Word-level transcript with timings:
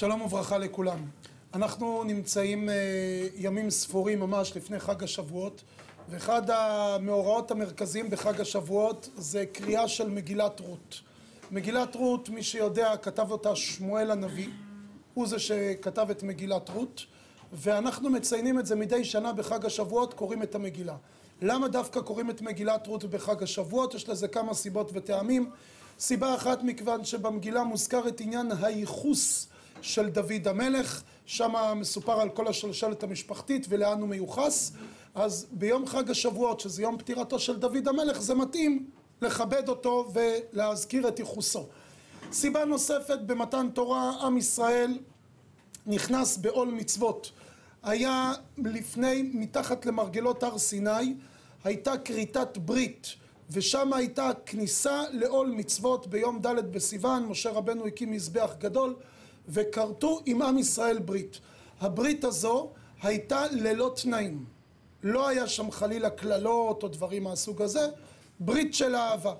שלום 0.00 0.22
וברכה 0.22 0.58
לכולם. 0.58 0.98
אנחנו 1.54 2.04
נמצאים 2.04 2.68
אה, 2.68 2.74
ימים 3.36 3.70
ספורים 3.70 4.20
ממש 4.20 4.56
לפני 4.56 4.80
חג 4.80 5.04
השבועות, 5.04 5.62
ואחד 6.10 6.50
המאורעות 6.50 7.50
המרכזיים 7.50 8.10
בחג 8.10 8.40
השבועות 8.40 9.08
זה 9.16 9.46
קריאה 9.52 9.88
של 9.88 10.08
מגילת 10.08 10.60
רות. 10.60 11.00
מגילת 11.50 11.94
רות, 11.94 12.28
מי 12.28 12.42
שיודע, 12.42 12.96
כתב 12.96 13.30
אותה 13.30 13.56
שמואל 13.56 14.10
הנביא, 14.10 14.48
הוא 15.14 15.26
זה 15.26 15.38
שכתב 15.38 16.06
את 16.10 16.22
מגילת 16.22 16.68
רות, 16.68 17.06
ואנחנו 17.52 18.10
מציינים 18.10 18.58
את 18.58 18.66
זה 18.66 18.76
מדי 18.76 19.04
שנה 19.04 19.32
בחג 19.32 19.66
השבועות, 19.66 20.14
קוראים 20.14 20.42
את 20.42 20.54
המגילה. 20.54 20.96
למה 21.42 21.68
דווקא 21.68 22.00
קוראים 22.00 22.30
את 22.30 22.42
מגילת 22.42 22.86
רות 22.86 23.04
בחג 23.04 23.42
השבועות? 23.42 23.94
יש 23.94 24.08
לזה 24.08 24.28
כמה 24.28 24.54
סיבות 24.54 24.90
וטעמים. 24.94 25.50
סיבה 25.98 26.34
אחת 26.34 26.62
מכיוון 26.62 27.04
שבמגילה 27.04 27.64
מוזכר 27.64 28.08
את 28.08 28.20
עניין 28.20 28.52
הייחוס 28.62 29.49
של 29.82 30.08
דוד 30.08 30.48
המלך, 30.48 31.02
שם 31.26 31.54
מסופר 31.76 32.20
על 32.20 32.28
כל 32.28 32.48
השלשלת 32.48 33.02
המשפחתית 33.02 33.66
ולאן 33.68 34.00
הוא 34.00 34.08
מיוחס, 34.08 34.72
אז 35.14 35.46
ביום 35.52 35.86
חג 35.86 36.10
השבועות, 36.10 36.60
שזה 36.60 36.82
יום 36.82 36.98
פטירתו 36.98 37.38
של 37.38 37.58
דוד 37.58 37.88
המלך, 37.88 38.20
זה 38.20 38.34
מתאים 38.34 38.86
לכבד 39.22 39.68
אותו 39.68 40.12
ולהזכיר 40.12 41.08
את 41.08 41.18
ייחוסו. 41.18 41.66
סיבה 42.32 42.64
נוספת, 42.64 43.18
במתן 43.26 43.68
תורה, 43.74 44.26
עם 44.26 44.36
ישראל 44.36 44.98
נכנס 45.86 46.36
בעול 46.36 46.68
מצוות. 46.68 47.30
היה 47.82 48.32
לפני, 48.58 49.30
מתחת 49.34 49.86
למרגלות 49.86 50.42
הר 50.42 50.58
סיני, 50.58 51.14
הייתה 51.64 51.98
כריתת 51.98 52.58
ברית, 52.58 53.06
ושם 53.50 53.92
הייתה 53.92 54.30
כניסה 54.46 55.02
לעול 55.12 55.48
מצוות 55.48 56.06
ביום 56.06 56.38
ד' 56.42 56.72
בסיוון, 56.72 57.26
משה 57.26 57.50
רבנו 57.50 57.86
הקים 57.86 58.10
מזבח 58.10 58.50
גדול, 58.58 58.94
וכרתו 59.50 60.20
עם 60.26 60.42
עם 60.42 60.58
ישראל 60.58 60.98
ברית. 60.98 61.38
הברית 61.80 62.24
הזו 62.24 62.70
הייתה 63.02 63.44
ללא 63.50 63.92
תנאים. 64.02 64.44
לא 65.02 65.28
היה 65.28 65.48
שם 65.48 65.70
חלילה 65.70 66.10
קללות 66.10 66.82
או 66.82 66.88
דברים 66.88 67.24
מהסוג 67.24 67.62
הזה, 67.62 67.88
ברית 68.40 68.74
של 68.74 68.96
אהבה. 68.96 69.34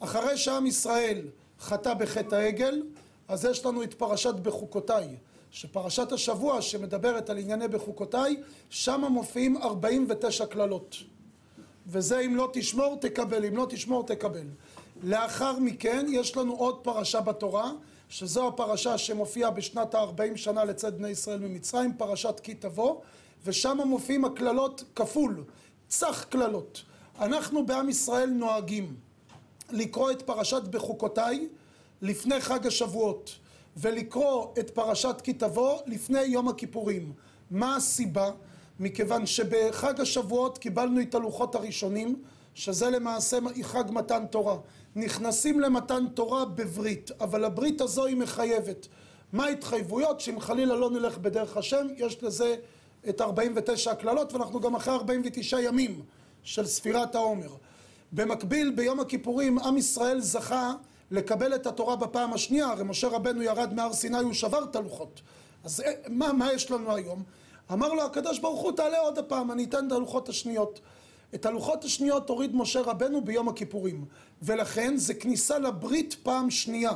אחרי 0.00 0.36
שעם 0.36 0.66
ישראל 0.66 1.28
חטא 1.60 1.94
בחטא 1.94 2.34
העגל, 2.34 2.82
אז 3.28 3.44
יש 3.44 3.66
לנו 3.66 3.82
את 3.82 3.94
פרשת 3.94 4.34
בחוקותיי, 4.34 5.08
שפרשת 5.50 6.12
השבוע 6.12 6.62
שמדברת 6.62 7.30
על 7.30 7.38
ענייני 7.38 7.68
בחוקותיי, 7.68 8.42
שם 8.70 9.04
מופיעים 9.10 9.56
49 9.56 10.46
קללות. 10.46 10.96
וזה 11.86 12.20
אם 12.20 12.36
לא 12.36 12.50
תשמור 12.52 12.96
תקבל, 13.00 13.44
אם 13.44 13.56
לא 13.56 13.66
תשמור 13.70 14.06
תקבל. 14.06 14.46
לאחר 15.02 15.58
מכן 15.58 16.06
יש 16.08 16.36
לנו 16.36 16.54
עוד 16.54 16.78
פרשה 16.82 17.20
בתורה, 17.20 17.72
שזו 18.08 18.48
הפרשה 18.48 18.98
שמופיעה 18.98 19.50
בשנת 19.50 19.94
ה-40 19.94 20.36
שנה 20.36 20.64
לצד 20.64 20.98
בני 20.98 21.08
ישראל 21.08 21.38
ממצרים, 21.38 21.92
פרשת 21.96 22.40
כי 22.40 22.54
תבוא, 22.54 22.96
ושם 23.44 23.78
מופיעים 23.86 24.24
הקללות 24.24 24.84
כפול, 24.96 25.44
צח 25.88 26.24
קללות. 26.28 26.82
אנחנו 27.20 27.66
בעם 27.66 27.88
ישראל 27.88 28.30
נוהגים 28.30 28.96
לקרוא 29.70 30.10
את 30.10 30.22
פרשת 30.22 30.62
בחוקותיי 30.62 31.48
לפני 32.02 32.40
חג 32.40 32.66
השבועות, 32.66 33.30
ולקרוא 33.76 34.46
את 34.58 34.70
פרשת 34.70 35.16
כי 35.22 35.32
תבוא 35.32 35.78
לפני 35.86 36.22
יום 36.22 36.48
הכיפורים. 36.48 37.12
מה 37.50 37.76
הסיבה? 37.76 38.30
מכיוון 38.80 39.26
שבחג 39.26 40.00
השבועות 40.00 40.58
קיבלנו 40.58 41.00
את 41.00 41.14
הלוחות 41.14 41.54
הראשונים, 41.54 42.22
שזה 42.54 42.90
למעשה 42.90 43.38
חג 43.62 43.84
מתן 43.90 44.26
תורה. 44.26 44.56
נכנסים 44.96 45.60
למתן 45.60 46.04
תורה 46.14 46.44
בברית, 46.44 47.10
אבל 47.20 47.44
הברית 47.44 47.80
הזו 47.80 48.04
היא 48.04 48.16
מחייבת. 48.16 48.86
מה 49.32 49.44
ההתחייבויות? 49.44 50.20
שאם 50.20 50.40
חלילה 50.40 50.76
לא 50.76 50.90
נלך 50.90 51.18
בדרך 51.18 51.56
השם, 51.56 51.86
יש 51.96 52.22
לזה 52.22 52.56
את 53.08 53.20
49 53.20 53.90
הקללות, 53.90 54.32
ואנחנו 54.32 54.60
גם 54.60 54.74
אחרי 54.74 54.94
49 54.94 55.60
ימים 55.60 56.02
של 56.42 56.66
ספירת 56.66 57.14
העומר. 57.14 57.50
במקביל, 58.12 58.70
ביום 58.70 59.00
הכיפורים, 59.00 59.58
עם 59.58 59.76
ישראל 59.76 60.20
זכה 60.20 60.74
לקבל 61.10 61.54
את 61.54 61.66
התורה 61.66 61.96
בפעם 61.96 62.32
השנייה, 62.32 62.66
הרי 62.66 62.84
משה 62.84 63.08
רבנו 63.08 63.42
ירד 63.42 63.74
מהר 63.74 63.92
סיני, 63.92 64.18
הוא 64.18 64.32
שבר 64.32 64.64
את 64.64 64.76
הלוחות. 64.76 65.20
אז 65.64 65.80
אה, 65.80 65.92
מה, 66.08 66.32
מה 66.32 66.52
יש 66.52 66.70
לנו 66.70 66.94
היום? 66.94 67.22
אמר 67.72 67.92
לו 67.92 68.02
הקדוש 68.02 68.38
ברוך 68.38 68.60
הוא 68.60 68.72
תעלה 68.72 68.98
עוד 68.98 69.18
הפעם 69.18 69.52
אני 69.52 69.64
אתן 69.64 69.86
את 69.86 69.92
הלוחות 69.92 70.28
השניות 70.28 70.80
את 71.34 71.46
הלוחות 71.46 71.84
השניות 71.84 72.28
הוריד 72.28 72.56
משה 72.56 72.80
רבנו 72.80 73.24
ביום 73.24 73.48
הכיפורים. 73.48 74.04
ולכן 74.42 74.96
זה 74.96 75.14
כניסה 75.14 75.58
לברית 75.58 76.16
פעם 76.22 76.50
שנייה. 76.50 76.92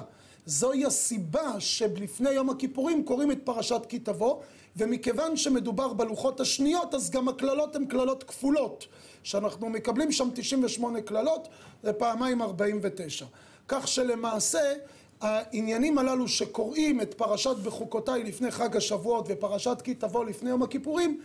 זוהי 0.46 0.84
הסיבה 0.84 1.60
שלפני 1.60 2.30
יום 2.30 2.50
הכיפורים 2.50 3.04
קוראים 3.04 3.30
את 3.30 3.38
פרשת 3.44 3.82
כי 3.88 3.98
תבוא 3.98 4.36
ומכיוון 4.76 5.36
שמדובר 5.36 5.92
בלוחות 5.92 6.40
השניות 6.40 6.94
אז 6.94 7.10
גם 7.10 7.28
הקללות 7.28 7.76
הן 7.76 7.86
קללות 7.86 8.24
כפולות. 8.24 8.86
שאנחנו 9.22 9.68
מקבלים 9.68 10.12
שם 10.12 10.28
98 10.34 11.00
קללות 11.00 11.48
זה 11.82 11.92
פעמיים 11.92 12.42
49 12.42 13.26
כך 13.68 13.88
שלמעשה 13.88 14.72
העניינים 15.20 15.98
הללו 15.98 16.28
שקוראים 16.28 17.00
את 17.00 17.14
פרשת 17.14 17.56
בחוקותיי 17.56 18.24
לפני 18.24 18.50
חג 18.50 18.76
השבועות 18.76 19.26
ופרשת 19.28 19.78
כי 19.84 19.94
תבוא 19.94 20.24
לפני 20.24 20.50
יום 20.50 20.62
הכיפורים, 20.62 21.20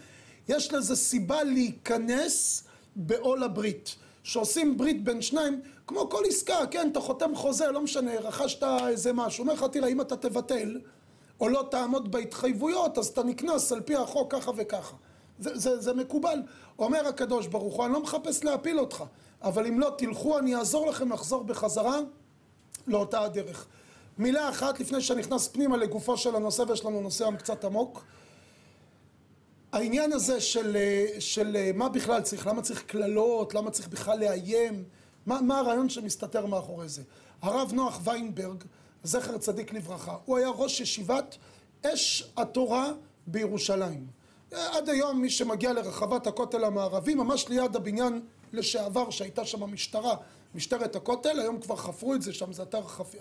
יש 0.49 0.73
לזה 0.73 0.95
סיבה 0.95 1.43
להיכנס 1.43 2.63
בעול 2.95 3.43
הברית. 3.43 3.95
שעושים 4.23 4.77
ברית 4.77 5.03
בין 5.03 5.21
שניים, 5.21 5.61
כמו 5.87 6.09
כל 6.09 6.23
עסקה, 6.27 6.67
כן, 6.71 6.89
אתה 6.91 6.99
חותם 6.99 7.35
חוזה, 7.35 7.71
לא 7.71 7.81
משנה, 7.81 8.11
רכשת 8.19 8.63
איזה 8.87 9.13
משהו, 9.13 9.41
אומר 9.41 9.53
לך, 9.53 9.65
תראה, 9.71 9.87
אם 9.87 10.01
אתה 10.01 10.17
תבטל, 10.17 10.79
או 11.39 11.49
לא 11.49 11.67
תעמוד 11.71 12.11
בהתחייבויות, 12.11 12.97
אז 12.97 13.07
אתה 13.07 13.23
נקנס 13.23 13.71
על 13.71 13.81
פי 13.81 13.95
החוק 13.95 14.31
ככה 14.31 14.51
וככה. 14.55 14.95
זה, 15.39 15.57
זה, 15.57 15.81
זה 15.81 15.93
מקובל. 15.93 16.41
אומר 16.79 17.07
הקדוש 17.07 17.47
ברוך 17.47 17.75
הוא, 17.75 17.85
אני 17.85 17.93
לא 17.93 18.01
מחפש 18.01 18.43
להפיל 18.43 18.79
אותך, 18.79 19.03
אבל 19.41 19.67
אם 19.67 19.79
לא 19.79 19.91
תלכו, 19.97 20.39
אני 20.39 20.55
אעזור 20.55 20.87
לכם 20.87 21.11
לחזור 21.11 21.43
בחזרה 21.43 21.99
לאותה 22.87 23.21
הדרך. 23.21 23.65
מילה 24.17 24.49
אחת 24.49 24.79
לפני 24.79 25.01
שנכנס 25.01 25.47
פנימה 25.47 25.77
לגופו 25.77 26.17
של 26.17 26.35
הנושא 26.35 26.63
ויש 26.67 26.85
לנו 26.85 27.01
נושא 27.01 27.29
קצת 27.37 27.65
עמוק 27.65 28.03
העניין 29.73 30.13
הזה 30.13 30.41
של, 30.41 30.77
של 31.19 31.71
מה 31.75 31.89
בכלל 31.89 32.21
צריך, 32.21 32.47
למה 32.47 32.61
צריך 32.61 32.83
קללות, 32.83 33.53
למה 33.53 33.71
צריך 33.71 33.87
בכלל 33.87 34.19
לאיים, 34.19 34.83
מה, 35.25 35.41
מה 35.41 35.59
הרעיון 35.59 35.89
שמסתתר 35.89 36.45
מאחורי 36.45 36.89
זה. 36.89 37.01
הרב 37.41 37.71
נוח 37.73 37.99
ויינברג, 38.03 38.63
זכר 39.03 39.37
צדיק 39.37 39.73
לברכה, 39.73 40.17
הוא 40.25 40.37
היה 40.37 40.49
ראש 40.49 40.79
ישיבת 40.79 41.37
אש 41.85 42.31
התורה 42.37 42.91
בירושלים. 43.27 44.07
עד 44.51 44.89
היום 44.89 45.21
מי 45.21 45.29
שמגיע 45.29 45.73
לרחבת 45.73 46.27
הכותל 46.27 46.63
המערבי, 46.63 47.15
ממש 47.15 47.49
ליד 47.49 47.75
הבניין 47.75 48.21
לשעבר 48.53 49.09
שהייתה 49.09 49.45
שם 49.45 49.63
המשטרה, 49.63 50.15
משטרת 50.55 50.95
הכותל, 50.95 51.39
היום 51.39 51.59
כבר 51.59 51.75
חפרו 51.75 52.15
את 52.15 52.21
זה 52.21 52.33
שם, 52.33 52.53
זה 52.53 52.63
אתר 52.63 52.83
חפ... 52.83 53.15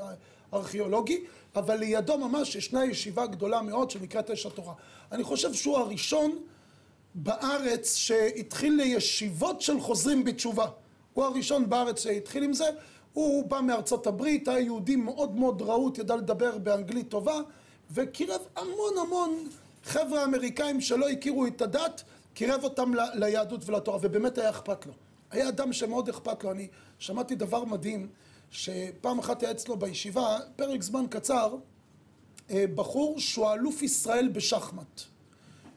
ארכיאולוגי, 0.55 1.25
אבל 1.57 1.77
לידו 1.77 2.19
ממש 2.19 2.57
ישנה 2.57 2.85
ישיבה 2.85 3.27
גדולה 3.27 3.63
מאוד 3.63 3.91
שנקראת 3.91 4.31
אש 4.31 4.47
התורה. 4.47 4.75
אני 5.13 5.25
חושב 5.25 5.55
שהוא 5.55 5.79
הראשון 5.79 6.39
בארץ 7.15 7.95
שהתחיל 7.95 8.73
לישיבות 8.73 9.61
של 9.61 9.81
חוזרים 9.81 10.25
בתשובה. 10.25 10.67
הוא 11.15 11.25
הראשון 11.25 11.69
בארץ 11.69 12.03
שהתחיל 12.03 12.43
עם 12.43 12.53
זה, 12.53 12.65
הוא 13.13 13.45
בא 13.45 13.61
מארצות 13.61 14.07
הברית, 14.07 14.49
היה 14.49 14.61
יהודי 14.61 14.97
מאוד 14.97 15.37
מאוד 15.37 15.63
רהוט, 15.63 15.99
ידע 15.99 16.17
לדבר 16.17 16.59
באנגלית 16.59 17.09
טובה, 17.09 17.41
וקירב 17.91 18.41
המון 18.57 18.99
המון 19.01 19.49
חבר'ה 19.85 20.25
אמריקאים 20.25 20.81
שלא 20.81 21.09
הכירו 21.09 21.47
את 21.47 21.63
הדת, 21.63 22.03
קירב 22.35 22.65
אותם. 22.65 22.93
ליהדות 23.15 23.69
ולתורה, 23.69 23.99
ובאמת 24.03 24.39
היה 24.39 24.51
אכפת 24.51 24.87
לו. 24.87 24.93
היה 25.33 25.49
אדם 25.49 25.73
שמאוד 25.73 26.09
אכפת 26.09 26.45
לו, 26.45 26.51
אני 26.51 26.69
שמעתי 26.99 27.35
דבר 27.35 27.65
מדהים, 27.65 28.09
שפעם 28.51 29.19
אחת 29.19 29.43
היה 29.43 29.51
אצלו 29.51 29.77
בישיבה, 29.77 30.39
פרק 30.57 30.83
זמן 30.83 31.05
קצר, 31.11 31.57
אה, 32.51 32.65
בחור 32.75 33.21
שהוא 33.21 33.53
אלוף 33.53 33.83
ישראל 33.83 34.29
בשחמט. 34.29 35.01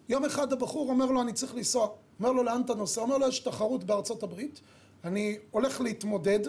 יום 0.09 0.25
אחד 0.25 0.53
הבחור 0.53 0.89
אומר 0.89 1.05
לו, 1.05 1.21
אני 1.21 1.33
צריך 1.33 1.55
לנסוע. 1.55 1.87
אומר 2.19 2.31
לו, 2.31 2.43
לאן 2.43 2.61
אתה 2.65 2.75
נוסע? 2.75 3.01
אומר 3.01 3.17
לו, 3.17 3.27
יש 3.27 3.39
תחרות 3.39 3.83
בארצות 3.83 4.23
הברית, 4.23 4.61
אני 5.03 5.37
הולך 5.51 5.81
להתמודד, 5.81 6.39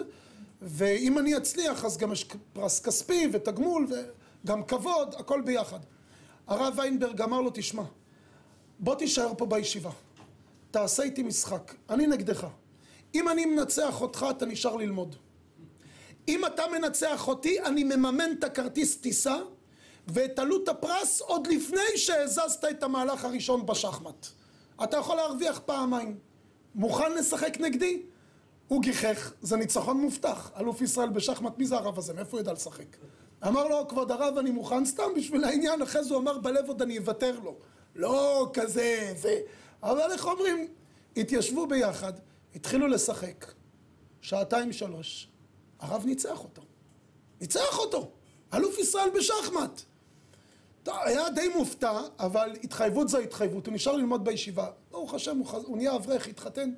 ואם 0.61 1.19
אני 1.19 1.37
אצליח, 1.37 1.85
אז 1.85 1.97
גם 1.97 2.11
יש 2.11 2.25
פרס 2.53 2.79
כספי 2.79 3.27
ותגמול 3.33 3.87
וגם 4.43 4.63
כבוד, 4.63 5.15
הכל 5.19 5.41
ביחד. 5.41 5.79
הרב 6.47 6.73
ויינברג 6.77 7.21
אמר 7.21 7.41
לו, 7.41 7.51
תשמע, 7.53 7.83
בוא 8.79 8.95
תישאר 8.95 9.33
פה 9.37 9.45
בישיבה, 9.45 9.91
תעשה 10.71 11.03
איתי 11.03 11.23
משחק, 11.23 11.73
אני 11.89 12.07
נגדך. 12.07 12.47
אם 13.15 13.29
אני 13.29 13.45
מנצח 13.45 14.01
אותך, 14.01 14.25
אתה 14.29 14.45
נשאר 14.45 14.75
ללמוד. 14.75 15.15
אם 16.27 16.45
אתה 16.45 16.63
מנצח 16.71 17.27
אותי, 17.27 17.61
אני 17.61 17.83
מממן 17.83 18.31
את 18.39 18.43
הכרטיס 18.43 18.97
טיסה 18.97 19.37
ואת 20.07 20.39
עלות 20.39 20.67
הפרס 20.67 21.21
עוד 21.21 21.47
לפני 21.47 21.97
שהזזת 21.97 22.65
את 22.69 22.83
המהלך 22.83 23.25
הראשון 23.25 23.65
בשחמט. 23.65 24.27
אתה 24.83 24.97
יכול 24.97 25.15
להרוויח 25.15 25.59
פעמיים. 25.65 26.17
מוכן 26.75 27.11
לשחק 27.13 27.57
נגדי? 27.59 28.01
הוא 28.67 28.81
גיחך, 28.81 29.33
זה 29.41 29.57
ניצחון 29.57 30.01
מובטח. 30.01 30.51
אלוף 30.59 30.81
ישראל 30.81 31.09
בשחמט, 31.09 31.57
מי 31.57 31.65
זה 31.65 31.75
הרב 31.75 31.97
הזה? 31.97 32.13
מאיפה 32.13 32.31
הוא 32.31 32.39
ידע 32.39 32.53
לשחק? 32.53 32.97
אמר 33.47 33.67
לו, 33.67 33.87
כבוד 33.87 34.11
הרב, 34.11 34.37
אני 34.37 34.51
מוכן 34.51 34.85
סתם 34.85 35.03
בשביל 35.15 35.43
העניין, 35.43 35.81
אחרי 35.81 36.03
זה 36.03 36.13
הוא 36.13 36.21
אמר 36.21 36.37
בלב 36.37 36.67
עוד 36.67 36.81
אני 36.81 36.97
אוותר 36.97 37.39
לו. 37.43 37.55
לא 37.95 38.49
כזה, 38.53 39.13
זה... 39.17 39.39
אבל 39.83 40.11
איך 40.11 40.27
אומרים? 40.27 40.67
התיישבו 41.17 41.67
ביחד, 41.67 42.13
התחילו 42.55 42.87
לשחק. 42.87 43.45
שעתיים 44.21 44.73
שלוש, 44.73 45.27
הרב 45.79 46.05
ניצח 46.05 46.43
אותו. 46.43 46.61
ניצח 47.41 47.79
אותו! 47.79 48.11
אלוף 48.53 48.79
ישראל 48.79 49.09
בשחמט! 49.17 49.81
היה 50.87 51.29
די 51.29 51.47
מופתע, 51.55 51.99
אבל 52.19 52.55
התחייבות 52.63 53.09
זו 53.09 53.17
התחייבות, 53.17 53.67
הוא 53.67 53.73
נשאר 53.73 53.95
ללמוד 53.95 54.25
בישיבה. 54.25 54.67
ברוך 54.91 55.13
השם, 55.13 55.37
הוא, 55.37 55.47
הוא 55.65 55.77
נהיה 55.77 55.95
אברך, 55.95 56.27
התחתן 56.27 56.73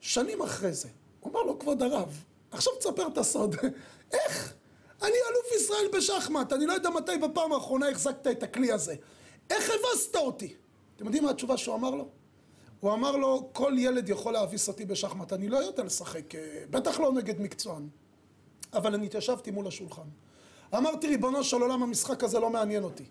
שנים 0.00 0.42
אחרי 0.42 0.72
זה. 0.72 0.88
הוא 1.20 1.32
אמר 1.32 1.42
לו, 1.42 1.58
כבוד 1.58 1.82
הרב, 1.82 2.24
עכשיו 2.50 2.72
תספר 2.76 3.06
את 3.06 3.18
הסוד. 3.18 3.56
איך? 4.12 4.54
אני 5.02 5.16
אלוף 5.30 5.52
ישראל 5.56 5.88
בשחמט, 5.98 6.52
אני 6.52 6.66
לא 6.66 6.72
יודע 6.72 6.90
מתי 6.90 7.18
בפעם 7.18 7.52
האחרונה 7.52 7.88
החזקת 7.88 8.26
את 8.26 8.42
הכלי 8.42 8.72
הזה. 8.72 8.94
איך 9.50 9.70
הבסת 9.70 10.16
אותי? 10.16 10.54
אתם 10.96 11.04
יודעים 11.04 11.24
מה 11.24 11.30
התשובה 11.30 11.56
שהוא 11.56 11.74
אמר 11.74 11.90
לו? 11.90 12.08
הוא 12.84 12.92
אמר 12.92 13.16
לו, 13.16 13.48
כל 13.52 13.72
ילד 13.78 14.08
יכול 14.08 14.32
להביס 14.32 14.68
אותי 14.68 14.84
בשחמט, 14.84 15.32
אני 15.32 15.48
לא 15.48 15.58
יודע 15.58 15.84
לשחק, 15.84 16.34
אה, 16.34 16.40
בטח 16.70 17.00
לא 17.00 17.12
נגד 17.12 17.40
מקצוען. 17.40 17.88
אבל 18.72 18.94
אני 18.94 19.06
התיישבתי 19.06 19.50
מול 19.50 19.66
השולחן. 19.66 20.02
אמרתי, 20.76 21.06
ריבונו 21.06 21.44
של 21.44 21.62
עולם, 21.62 21.82
המשחק 21.82 22.24
הזה 22.24 22.40
לא 22.40 22.50
מעניין 22.50 22.84
אותי. 22.84 23.04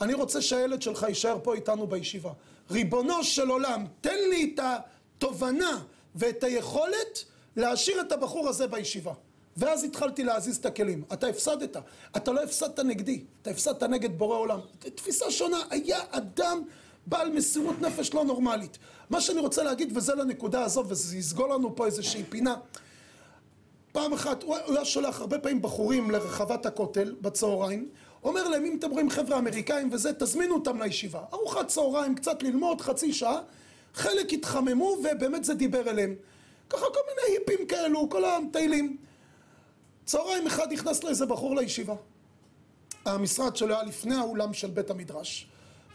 אני 0.00 0.14
רוצה 0.14 0.42
שהילד 0.42 0.82
שלך 0.82 1.06
יישאר 1.08 1.38
פה 1.42 1.54
איתנו 1.54 1.86
בישיבה. 1.86 2.32
ריבונו 2.70 3.24
של 3.24 3.48
עולם, 3.48 3.86
תן 4.00 4.18
לי 4.30 4.54
את 4.54 4.60
התובנה 4.62 5.82
ואת 6.14 6.44
היכולת 6.44 7.24
להשאיר 7.56 8.00
את 8.00 8.12
הבחור 8.12 8.48
הזה 8.48 8.66
בישיבה. 8.66 9.12
ואז 9.56 9.84
התחלתי 9.84 10.24
להזיז 10.24 10.56
את 10.56 10.66
הכלים. 10.66 11.04
אתה 11.12 11.26
הפסדת, 11.26 11.76
אתה 12.16 12.32
לא 12.32 12.42
הפסדת 12.42 12.80
נגדי, 12.80 13.24
אתה 13.42 13.50
הפסדת 13.50 13.82
נגד 13.82 14.18
בורא 14.18 14.36
עולם. 14.36 14.60
תפיסה 14.78 15.30
שונה, 15.30 15.58
היה 15.70 15.98
אדם 16.10 16.62
בעל 17.10 17.30
מסירות 17.30 17.80
נפש 17.80 18.14
לא 18.14 18.24
נורמלית. 18.24 18.78
מה 19.10 19.20
שאני 19.20 19.40
רוצה 19.40 19.62
להגיד, 19.62 19.96
וזה 19.96 20.14
לנקודה 20.14 20.62
הזו, 20.62 20.84
וזה 20.88 21.16
יסגור 21.16 21.48
לנו 21.48 21.76
פה 21.76 21.86
איזושהי 21.86 22.24
פינה. 22.28 22.56
פעם 23.92 24.12
אחת, 24.12 24.42
הוא 24.42 24.56
היה 24.66 24.84
שולח 24.84 25.20
הרבה 25.20 25.38
פעמים 25.38 25.62
בחורים 25.62 26.10
לרחבת 26.10 26.66
הכותל 26.66 27.14
בצהריים, 27.20 27.88
אומר 28.24 28.48
להם, 28.48 28.64
אם 28.64 28.76
אתם 28.78 28.90
רואים 28.90 29.10
חבר'ה 29.10 29.38
אמריקאים 29.38 29.88
וזה, 29.92 30.12
תזמינו 30.12 30.54
אותם 30.54 30.82
לישיבה. 30.82 31.20
ארוחת 31.32 31.68
צהריים, 31.68 32.14
קצת 32.14 32.42
ללמוד, 32.42 32.80
חצי 32.80 33.12
שעה, 33.12 33.40
חלק 33.94 34.32
התחממו 34.32 34.96
ובאמת 35.04 35.44
זה 35.44 35.54
דיבר 35.54 35.90
אליהם. 35.90 36.14
ככה 36.70 36.80
כל 36.80 37.00
מיני 37.08 37.38
היפים 37.38 37.66
כאלו, 37.66 38.10
כל 38.10 38.24
המטיילים. 38.24 38.96
צהריים 40.04 40.46
אחד 40.46 40.72
נכנס 40.72 41.04
לאיזה 41.04 41.26
בחור 41.26 41.56
לישיבה. 41.56 41.94
המשרד 43.04 43.56
שלו 43.56 43.74
היה 43.74 43.82
לפני 43.82 44.14
האולם 44.14 44.52
של 44.52 44.70
בית 44.70 44.90
המדרש. 44.90 45.49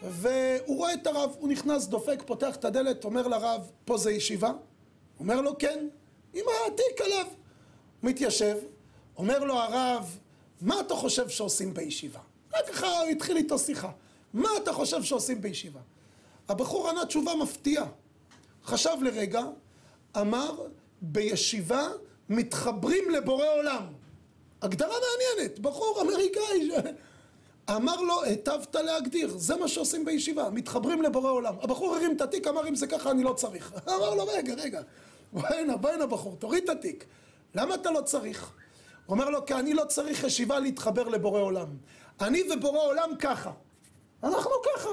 והוא 0.10 0.78
רואה 0.78 0.94
את 0.94 1.08
הרב, 1.08 1.36
הוא 1.40 1.50
נכנס, 1.50 1.88
דופק, 1.88 2.24
פותח 2.26 2.56
את 2.56 2.66
הדלת, 2.66 3.06
אומר 3.06 3.28
לרב, 3.28 3.72
פה 3.86 3.98
זה 3.98 4.12
ישיבה? 4.12 4.52
אומר 5.20 5.42
לו, 5.42 5.58
כן, 5.58 5.88
עם 6.34 6.46
התיק 6.68 7.02
עליו. 7.06 7.26
מתיישב, 8.04 8.58
אומר 9.18 9.40
לו 9.44 9.54
הרב, 9.54 10.18
מה 10.62 10.80
אתה 10.80 10.96
חושב 10.96 11.30
שעושים 11.30 11.74
בישיבה? 11.74 12.20
רק 12.54 12.70
ככה 12.70 13.00
הוא 13.00 13.10
התחיל 13.10 13.38
איתו 13.38 13.60
שיחה. 13.60 13.92
מה 14.34 14.50
אתה 14.64 14.74
חושב 14.74 15.04
שעושים 15.04 15.42
בישיבה? 15.42 15.80
הבחור 16.50 16.90
ענה 16.90 17.06
תשובה 17.06 17.36
מפתיעה. 17.36 17.86
חשב 18.66 18.98
לרגע, 19.02 19.44
אמר, 20.18 20.68
בישיבה 21.02 21.88
מתחברים 22.30 23.10
לבורא 23.10 23.46
עולם. 23.58 23.86
הגדרה 24.62 24.96
מעניינת, 25.00 25.60
בחור 25.60 26.02
אמריקאי 26.02 26.70
אמר 27.70 28.02
לו, 28.02 28.24
היטבת 28.24 28.76
להגדיר, 28.76 29.38
זה 29.38 29.56
מה 29.56 29.68
שעושים 29.68 30.06
בישיבה, 30.06 30.50
מתחברים 30.50 31.02
לבורא 31.02 31.32
עולם. 31.32 31.56
הבחור 31.62 31.96
הרים 31.96 32.16
את 32.16 32.22
התיק, 32.22 32.48
אמר, 32.48 32.68
אם 32.68 32.76
זה 32.76 32.88
ככה 32.88 33.12
אני 33.12 33.24
לא 33.24 33.34
צריך. 33.34 33.74
אמר 33.96 34.16
לו, 34.16 34.26
רגע, 34.26 34.54
רגע, 34.54 34.82
בוא 35.34 35.48
הנה, 35.48 35.78
בוא 35.78 35.90
הנה 35.90 36.06
בחור, 36.06 36.36
תוריד 36.36 36.64
את 36.64 36.70
התיק. 36.70 37.06
למה 37.56 37.76
אתה 37.76 37.92
לא 37.92 38.02
צריך? 38.02 38.52
הוא 39.06 39.14
אומר 39.14 39.30
לו, 39.30 39.46
כי 39.46 39.54
אני 39.54 39.74
לא 39.74 39.84
צריך 39.86 40.24
ישיבה 40.24 40.60
להתחבר 40.60 41.08
לבורא 41.08 41.42
עולם. 41.42 41.68
אני 42.22 42.44
ובורא 42.54 42.80
עולם 42.80 43.16
ככה. 43.20 43.52
אנחנו 44.24 44.52
ככה. 44.76 44.90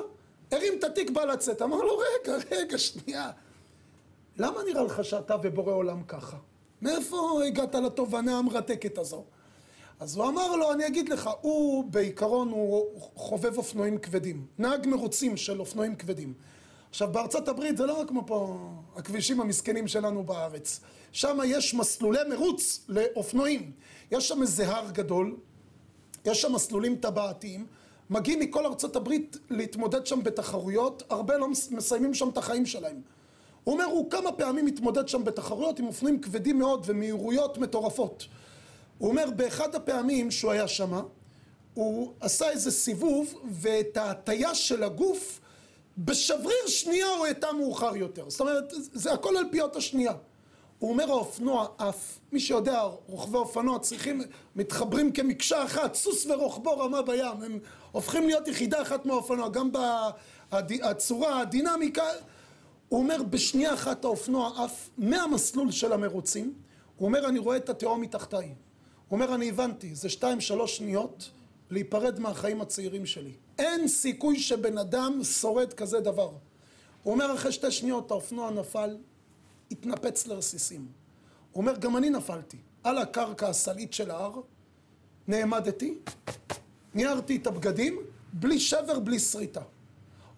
הרים 0.52 0.72
את 0.78 0.84
התיק, 0.84 1.10
בא 1.10 1.24
לצאת. 1.24 1.62
אמר 1.62 1.76
לו, 1.76 1.98
רגע, 1.98 2.36
רגע, 2.50 2.78
שנייה. 2.78 3.30
למה 4.36 4.62
נראה 4.62 4.82
לך 4.82 5.04
שאתה 5.04 5.36
ובורא 5.42 5.72
עולם 5.72 6.02
ככה? 6.02 6.36
מאיפה 6.82 7.40
הגעת 7.46 7.74
לתובנה 7.74 8.38
המרתקת 8.38 8.98
הזו? 8.98 9.24
אז 10.02 10.16
הוא 10.16 10.28
אמר 10.28 10.56
לו, 10.56 10.72
אני 10.72 10.86
אגיד 10.86 11.08
לך, 11.08 11.30
הוא 11.40 11.84
בעיקרון 11.84 12.48
הוא 12.48 13.00
חובב 13.14 13.58
אופנועים 13.58 13.98
כבדים, 13.98 14.46
נהג 14.58 14.86
מרוצים 14.86 15.36
של 15.36 15.60
אופנועים 15.60 15.96
כבדים. 15.96 16.34
עכשיו 16.90 17.08
בארצות 17.12 17.48
הברית 17.48 17.76
זה 17.76 17.86
לא 17.86 18.00
רק 18.00 18.08
כמו 18.08 18.22
פה 18.26 18.58
הכבישים 18.96 19.40
המסכנים 19.40 19.88
שלנו 19.88 20.24
בארץ, 20.24 20.80
שם 21.12 21.38
יש 21.46 21.74
מסלולי 21.74 22.18
מרוץ 22.30 22.84
לאופנועים, 22.88 23.72
יש 24.10 24.28
שם 24.28 24.42
איזה 24.42 24.68
הר 24.68 24.90
גדול, 24.90 25.36
יש 26.24 26.42
שם 26.42 26.52
מסלולים 26.52 26.96
טבעתיים, 26.96 27.66
מגיעים 28.10 28.40
מכל 28.40 28.66
ארצות 28.66 28.96
הברית 28.96 29.36
להתמודד 29.50 30.06
שם 30.06 30.22
בתחרויות, 30.22 31.02
הרבה 31.10 31.36
לא 31.36 31.48
מסיימים 31.70 32.14
שם 32.14 32.28
את 32.28 32.38
החיים 32.38 32.66
שלהם. 32.66 33.00
הוא 33.64 33.72
אומר, 33.72 33.84
הוא 33.84 34.10
כמה 34.10 34.32
פעמים 34.32 34.66
מתמודד 34.66 35.08
שם 35.08 35.24
בתחרויות 35.24 35.78
עם 35.78 35.86
אופנועים 35.86 36.20
כבדים 36.20 36.58
מאוד 36.58 36.82
ומהירויות 36.86 37.58
מטורפות. 37.58 38.26
הוא 39.02 39.10
אומר, 39.10 39.30
באחד 39.36 39.74
הפעמים 39.74 40.30
שהוא 40.30 40.52
היה 40.52 40.68
שמה, 40.68 41.02
הוא 41.74 42.12
עשה 42.20 42.50
איזה 42.50 42.70
סיבוב, 42.70 43.34
ואת 43.50 43.96
ההטייה 43.96 44.54
של 44.54 44.82
הגוף, 44.82 45.40
בשבריר 45.98 46.66
שנייה 46.66 47.06
הוא 47.06 47.26
הייתה 47.26 47.52
מאוחר 47.52 47.96
יותר. 47.96 48.30
זאת 48.30 48.40
אומרת, 48.40 48.72
זה 48.76 49.12
הכל 49.12 49.36
על 49.36 49.44
פיות 49.50 49.76
השנייה. 49.76 50.12
הוא 50.78 50.90
אומר, 50.90 51.10
האופנוע 51.10 51.66
עף. 51.78 52.18
מי 52.32 52.40
שיודע, 52.40 52.82
רוכבי 53.06 53.36
אופנוע 53.36 53.78
צריכים, 53.78 54.22
מתחברים 54.56 55.12
כמקשה 55.12 55.64
אחת, 55.64 55.94
סוס 55.94 56.26
ורוכבו 56.26 56.78
רמה 56.78 57.02
בים. 57.02 57.42
הם 57.42 57.58
הופכים 57.92 58.26
להיות 58.26 58.48
יחידה 58.48 58.82
אחת 58.82 59.06
מהאופנוע, 59.06 59.48
גם 59.48 59.70
בצורה, 60.52 61.40
הדינמיקה. 61.40 62.04
הוא 62.88 63.00
אומר, 63.00 63.22
בשנייה 63.22 63.74
אחת 63.74 64.04
האופנוע 64.04 64.64
עף 64.64 64.90
מהמסלול 64.98 65.70
של 65.70 65.92
המרוצים. 65.92 66.54
הוא 66.96 67.06
אומר, 67.06 67.28
אני 67.28 67.38
רואה 67.38 67.56
את 67.56 67.68
התהום 67.68 68.00
מתחתיי. 68.00 68.54
הוא 69.12 69.20
אומר, 69.20 69.34
אני 69.34 69.48
הבנתי, 69.48 69.94
זה 69.94 70.08
שתיים 70.08 70.40
שלוש 70.40 70.76
שניות 70.76 71.30
להיפרד 71.70 72.20
מהחיים 72.20 72.60
הצעירים 72.60 73.06
שלי. 73.06 73.32
אין 73.58 73.88
סיכוי 73.88 74.40
שבן 74.40 74.78
אדם 74.78 75.24
שורד 75.24 75.72
כזה 75.72 76.00
דבר. 76.00 76.30
הוא 77.02 77.14
אומר, 77.14 77.34
אחרי 77.34 77.52
שתי 77.52 77.70
שניות 77.70 78.10
האופנוע 78.10 78.50
נפל, 78.50 78.96
התנפץ 79.70 80.26
לרסיסים. 80.26 80.86
הוא 81.52 81.60
אומר, 81.60 81.76
גם 81.76 81.96
אני 81.96 82.10
נפלתי. 82.10 82.56
על 82.84 82.98
הקרקע 82.98 83.48
הסלעית 83.48 83.92
של 83.92 84.10
ההר, 84.10 84.40
נעמדתי, 85.28 85.98
ניערתי 86.94 87.36
את 87.36 87.46
הבגדים, 87.46 87.98
בלי 88.32 88.60
שבר, 88.60 88.98
בלי 88.98 89.18
שריטה. 89.18 89.62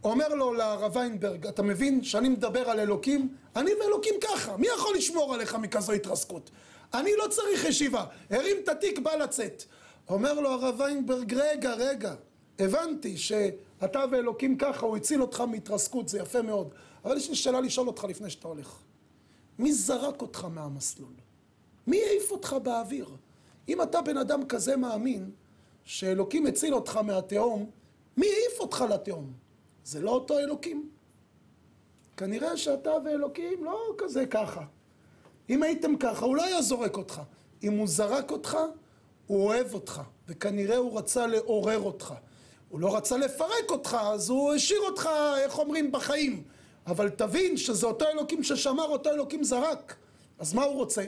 אומר 0.04 0.28
לו 0.28 0.54
לרב 0.54 0.96
ויינברג, 0.96 1.46
אתה 1.46 1.62
מבין 1.62 2.04
שאני 2.04 2.28
מדבר 2.28 2.70
על 2.70 2.80
אלוקים? 2.80 3.36
אני 3.56 3.70
ואלוקים 3.80 4.14
ככה, 4.20 4.56
מי 4.56 4.66
יכול 4.66 4.96
לשמור 4.96 5.34
עליך 5.34 5.54
מכזו 5.54 5.92
התרסקות? 5.92 6.50
אני 6.94 7.10
לא 7.16 7.28
צריך 7.28 7.64
ישיבה, 7.64 8.04
הרים 8.30 8.56
את 8.62 8.68
התיק, 8.68 8.98
בא 8.98 9.14
לצאת. 9.14 9.64
אומר 10.08 10.40
לו 10.40 10.50
הרב 10.50 10.80
ויינברג, 10.80 11.34
רגע, 11.34 11.74
רגע, 11.74 12.14
הבנתי 12.58 13.16
שאתה 13.16 14.04
ואלוקים 14.10 14.58
ככה, 14.58 14.86
הוא 14.86 14.96
הציל 14.96 15.22
אותך 15.22 15.40
מהתרסקות, 15.40 16.08
זה 16.08 16.18
יפה 16.18 16.42
מאוד. 16.42 16.74
אבל 17.04 17.16
יש 17.16 17.28
לי 17.28 17.34
שאלה 17.34 17.60
לשאול 17.60 17.86
אותך 17.86 18.04
לפני 18.04 18.30
שאתה 18.30 18.48
הולך. 18.48 18.78
מי 19.58 19.72
זרק 19.72 20.22
אותך 20.22 20.44
מהמסלול? 20.44 21.12
מי 21.86 22.02
העיף 22.02 22.30
אותך 22.30 22.56
באוויר? 22.62 23.08
אם 23.68 23.82
אתה 23.82 24.02
בן 24.02 24.16
אדם 24.16 24.46
כזה 24.46 24.76
מאמין, 24.76 25.30
שאלוקים 25.84 26.46
הציל 26.46 26.74
אותך 26.74 26.96
מהתהום, 26.96 27.70
מי 28.16 28.26
העיף 28.26 28.60
אותך 28.60 28.84
לתהום? 28.90 29.32
זה 29.84 30.00
לא 30.00 30.10
אותו 30.10 30.38
אלוקים. 30.38 30.90
כנראה 32.16 32.56
שאתה 32.56 32.92
ואלוקים 33.04 33.64
לא 33.64 33.94
כזה 33.98 34.26
ככה. 34.26 34.64
אם 35.50 35.62
הייתם 35.62 35.96
ככה, 35.96 36.24
הוא 36.24 36.36
לא 36.36 36.44
היה 36.44 36.62
זורק 36.62 36.96
אותך. 36.96 37.20
אם 37.62 37.72
הוא 37.78 37.88
זרק 37.88 38.30
אותך, 38.30 38.58
הוא 39.26 39.44
אוהב 39.44 39.74
אותך, 39.74 40.02
וכנראה 40.28 40.76
הוא 40.76 40.98
רצה 40.98 41.26
לעורר 41.26 41.80
אותך. 41.80 42.14
הוא 42.68 42.80
לא 42.80 42.96
רצה 42.96 43.16
לפרק 43.16 43.70
אותך, 43.70 43.96
אז 44.00 44.30
הוא 44.30 44.54
השאיר 44.54 44.80
אותך, 44.80 45.08
איך 45.36 45.58
אומרים, 45.58 45.92
בחיים. 45.92 46.42
אבל 46.86 47.10
תבין 47.10 47.56
שזה 47.56 47.86
אותו 47.86 48.04
אלוקים 48.08 48.42
ששמר, 48.42 48.84
אותו 48.84 49.10
אלוקים 49.10 49.44
זרק. 49.44 49.96
אז 50.38 50.54
מה 50.54 50.64
הוא 50.64 50.74
רוצה? 50.74 51.04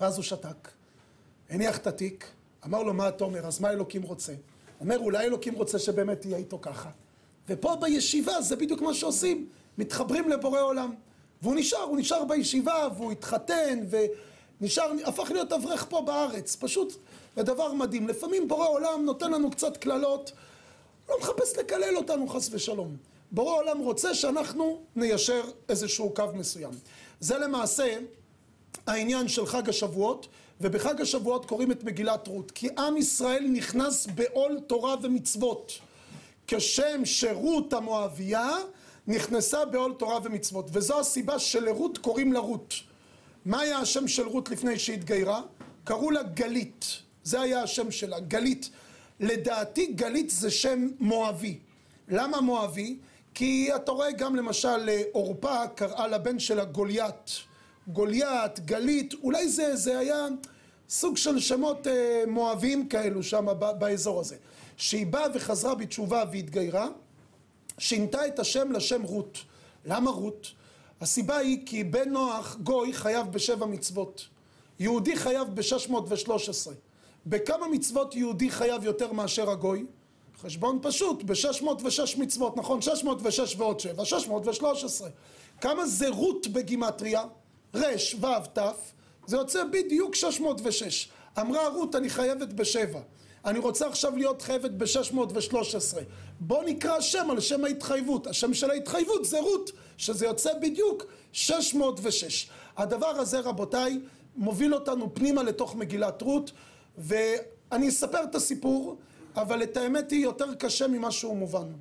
ואז 0.00 0.16
הוא 0.16 0.24
שתק, 0.24 0.68
הניח 1.50 1.78
את 1.78 1.86
התיק, 1.86 2.26
אמר 2.66 2.82
לו, 2.82 2.94
מה 2.94 3.08
אתה 3.08 3.24
אומר? 3.24 3.46
אז 3.46 3.60
מה 3.60 3.70
אלוקים 3.70 4.02
רוצה? 4.02 4.32
אומר, 4.80 4.98
אולי 4.98 5.26
אלוקים 5.26 5.54
רוצה 5.54 5.78
שבאמת 5.78 6.20
תהיה 6.20 6.36
איתו 6.36 6.58
ככה. 6.62 6.90
ופה 7.48 7.76
בישיבה 7.76 8.40
זה 8.40 8.56
בדיוק 8.56 8.80
מה 8.80 8.94
שעושים, 8.94 9.48
מתחברים 9.78 10.28
לבורא 10.28 10.60
עולם. 10.60 10.94
והוא 11.42 11.54
נשאר, 11.54 11.82
הוא 11.82 11.98
נשאר 11.98 12.24
בישיבה, 12.24 12.88
והוא 12.96 13.12
התחתן, 13.12 13.80
ונשאר, 14.60 14.92
הפך 15.04 15.30
להיות 15.30 15.52
אברך 15.52 15.86
פה 15.88 16.00
בארץ. 16.00 16.56
פשוט, 16.56 16.92
זה 17.36 17.42
דבר 17.42 17.72
מדהים. 17.72 18.08
לפעמים 18.08 18.48
בורא 18.48 18.68
עולם 18.68 19.04
נותן 19.04 19.30
לנו 19.30 19.50
קצת 19.50 19.76
קללות, 19.76 20.32
לא 21.08 21.16
מחפש 21.20 21.58
לקלל 21.58 21.96
אותנו 21.96 22.28
חס 22.28 22.48
ושלום. 22.52 22.96
בורא 23.30 23.54
עולם 23.54 23.78
רוצה 23.78 24.14
שאנחנו 24.14 24.80
ניישר 24.96 25.42
איזשהו 25.68 26.14
קו 26.14 26.24
מסוים. 26.34 26.72
זה 27.20 27.38
למעשה 27.38 27.98
העניין 28.86 29.28
של 29.28 29.46
חג 29.46 29.68
השבועות, 29.68 30.28
ובחג 30.60 31.00
השבועות 31.00 31.46
קוראים 31.46 31.72
את 31.72 31.84
מגילת 31.84 32.26
רות, 32.26 32.50
כי 32.50 32.68
עם 32.78 32.96
ישראל 32.96 33.46
נכנס 33.48 34.06
בעול 34.06 34.60
תורה 34.66 34.96
ומצוות. 35.02 35.78
כשם 36.46 37.04
שרות 37.04 37.72
המואביה 37.72 38.50
נכנסה 39.08 39.64
בעול 39.64 39.94
תורה 39.98 40.18
ומצוות, 40.24 40.70
וזו 40.72 41.00
הסיבה 41.00 41.38
שלרות 41.38 41.98
קוראים 41.98 42.32
לה 42.32 42.38
רות. 42.38 42.74
מה 43.44 43.60
היה 43.60 43.78
השם 43.78 44.08
של 44.08 44.26
רות 44.26 44.50
לפני 44.50 44.78
שהתגיירה? 44.78 45.42
קראו 45.84 46.10
לה 46.10 46.22
גלית, 46.22 46.84
זה 47.24 47.40
היה 47.40 47.62
השם 47.62 47.90
שלה, 47.90 48.20
גלית. 48.20 48.70
לדעתי 49.20 49.86
גלית 49.86 50.30
זה 50.30 50.50
שם 50.50 50.88
מואבי. 51.00 51.58
למה 52.08 52.40
מואבי? 52.40 52.96
כי 53.34 53.70
אתה 53.76 53.92
רואה 53.92 54.12
גם 54.12 54.36
למשל 54.36 54.88
עורפה 55.12 55.66
קראה 55.66 56.06
לבן 56.06 56.38
שלה 56.38 56.64
גוליית. 56.64 57.30
גוליית, 57.88 58.60
גלית, 58.60 59.14
אולי 59.22 59.48
זה, 59.48 59.76
זה 59.76 59.98
היה 59.98 60.26
סוג 60.88 61.16
של 61.16 61.40
שמות 61.40 61.86
אה, 61.86 62.22
מואבים 62.26 62.88
כאלו 62.88 63.22
שם 63.22 63.46
באזור 63.78 64.20
הזה. 64.20 64.36
שהיא 64.76 65.06
באה 65.06 65.26
וחזרה 65.34 65.74
בתשובה 65.74 66.24
והתגיירה, 66.32 66.88
שינתה 67.78 68.26
את 68.26 68.38
השם 68.38 68.72
לשם 68.72 69.02
רות. 69.02 69.38
למה 69.84 70.10
רות? 70.10 70.46
הסיבה 71.00 71.36
היא 71.36 71.66
כי 71.66 71.84
בן 71.84 72.08
נוח 72.08 72.56
גוי 72.62 72.92
חייב 72.92 73.26
בשבע 73.32 73.66
מצוות. 73.66 74.26
יהודי 74.78 75.16
חייב 75.16 75.48
ב-613. 75.54 76.70
בכמה 77.26 77.68
מצוות 77.68 78.14
יהודי 78.14 78.50
חייב 78.50 78.84
יותר 78.84 79.12
מאשר 79.12 79.50
הגוי? 79.50 79.86
חשבון 80.40 80.78
פשוט, 80.82 81.22
ב-606 81.22 82.18
מצוות, 82.18 82.56
נכון? 82.56 82.82
606 82.82 83.56
ועוד 83.56 83.80
7, 83.80 84.04
613. 84.04 85.08
כמה 85.60 85.86
זה 85.86 86.08
רות 86.08 86.46
בגימטריה? 86.46 87.24
רש, 87.74 88.14
וו, 88.14 88.28
תף, 88.52 88.92
זה 89.26 89.36
יוצא 89.36 89.64
בדיוק 89.64 90.14
606. 90.14 91.08
אמרה 91.40 91.68
רות 91.68 91.94
אני 91.94 92.10
חייבת 92.10 92.48
בשבע. 92.48 93.00
אני 93.48 93.58
רוצה 93.58 93.86
עכשיו 93.88 94.16
להיות 94.16 94.42
חייבת 94.42 94.70
ב-613. 94.70 95.98
בוא 96.40 96.64
נקרא 96.64 97.00
שם 97.00 97.30
על 97.30 97.40
שם 97.40 97.64
ההתחייבות. 97.64 98.26
השם 98.26 98.54
של 98.54 98.70
ההתחייבות 98.70 99.24
זה 99.24 99.40
רות, 99.40 99.70
שזה 99.96 100.26
יוצא 100.26 100.50
בדיוק 100.62 101.04
606. 101.32 102.48
הדבר 102.76 103.06
הזה 103.06 103.40
רבותיי 103.40 104.00
מוביל 104.36 104.74
אותנו 104.74 105.14
פנימה 105.14 105.42
לתוך 105.42 105.76
מגילת 105.76 106.22
רות, 106.22 106.50
ואני 106.98 107.88
אספר 107.88 108.24
את 108.24 108.34
הסיפור, 108.34 108.96
אבל 109.36 109.62
את 109.62 109.76
האמת 109.76 110.10
היא 110.10 110.22
יותר 110.22 110.54
קשה 110.54 110.86
ממה 110.88 111.10
שהוא 111.10 111.36
מובן. 111.36 111.72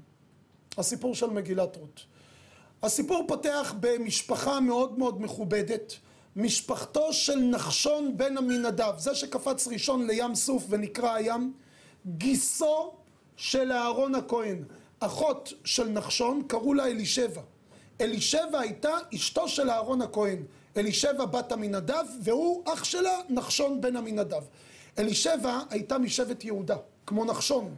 הסיפור 0.78 1.16
של 1.16 1.28
מגילת 1.28 1.76
רות. 1.76 2.02
הסיפור 2.84 3.26
פותח 3.28 3.74
במשפחה 3.80 4.60
מאוד 4.60 5.00
מאוד 5.00 5.22
מכובדת, 5.22 5.94
משפחתו 6.38 7.14
של 7.14 7.36
נחשון 7.36 8.18
בן 8.18 8.38
עמינדב, 8.38 8.94
זה 8.98 9.16
שקפץ 9.16 9.68
ראשון 9.68 10.08
לים 10.08 10.36
סוף 10.36 10.64
ונקרא 10.70 11.14
הים, 11.14 11.54
גיסו 12.06 12.92
של 13.36 13.72
אהרון 13.72 14.16
הכהן, 14.16 14.64
אחות 15.00 15.54
של 15.64 15.90
נחשון, 15.90 16.44
קראו 16.48 16.74
לה 16.74 16.86
אלישבע. 16.86 17.42
אלישבע 18.02 18.60
הייתה 18.60 18.92
אשתו 19.16 19.50
של 19.50 19.70
אהרון 19.70 20.02
הכהן, 20.02 20.44
אלישבע 20.78 21.26
בת 21.26 21.52
עמינדב, 21.52 22.06
והוא 22.24 22.64
אח 22.66 22.84
שלה 22.84 23.20
נחשון 23.30 23.82
בן 23.82 23.96
עמינדב. 23.96 24.44
אלישבע 25.00 25.60
הייתה 25.70 25.98
משבט 25.98 26.44
יהודה, 26.44 26.78
כמו 27.06 27.26
נחשון, 27.26 27.76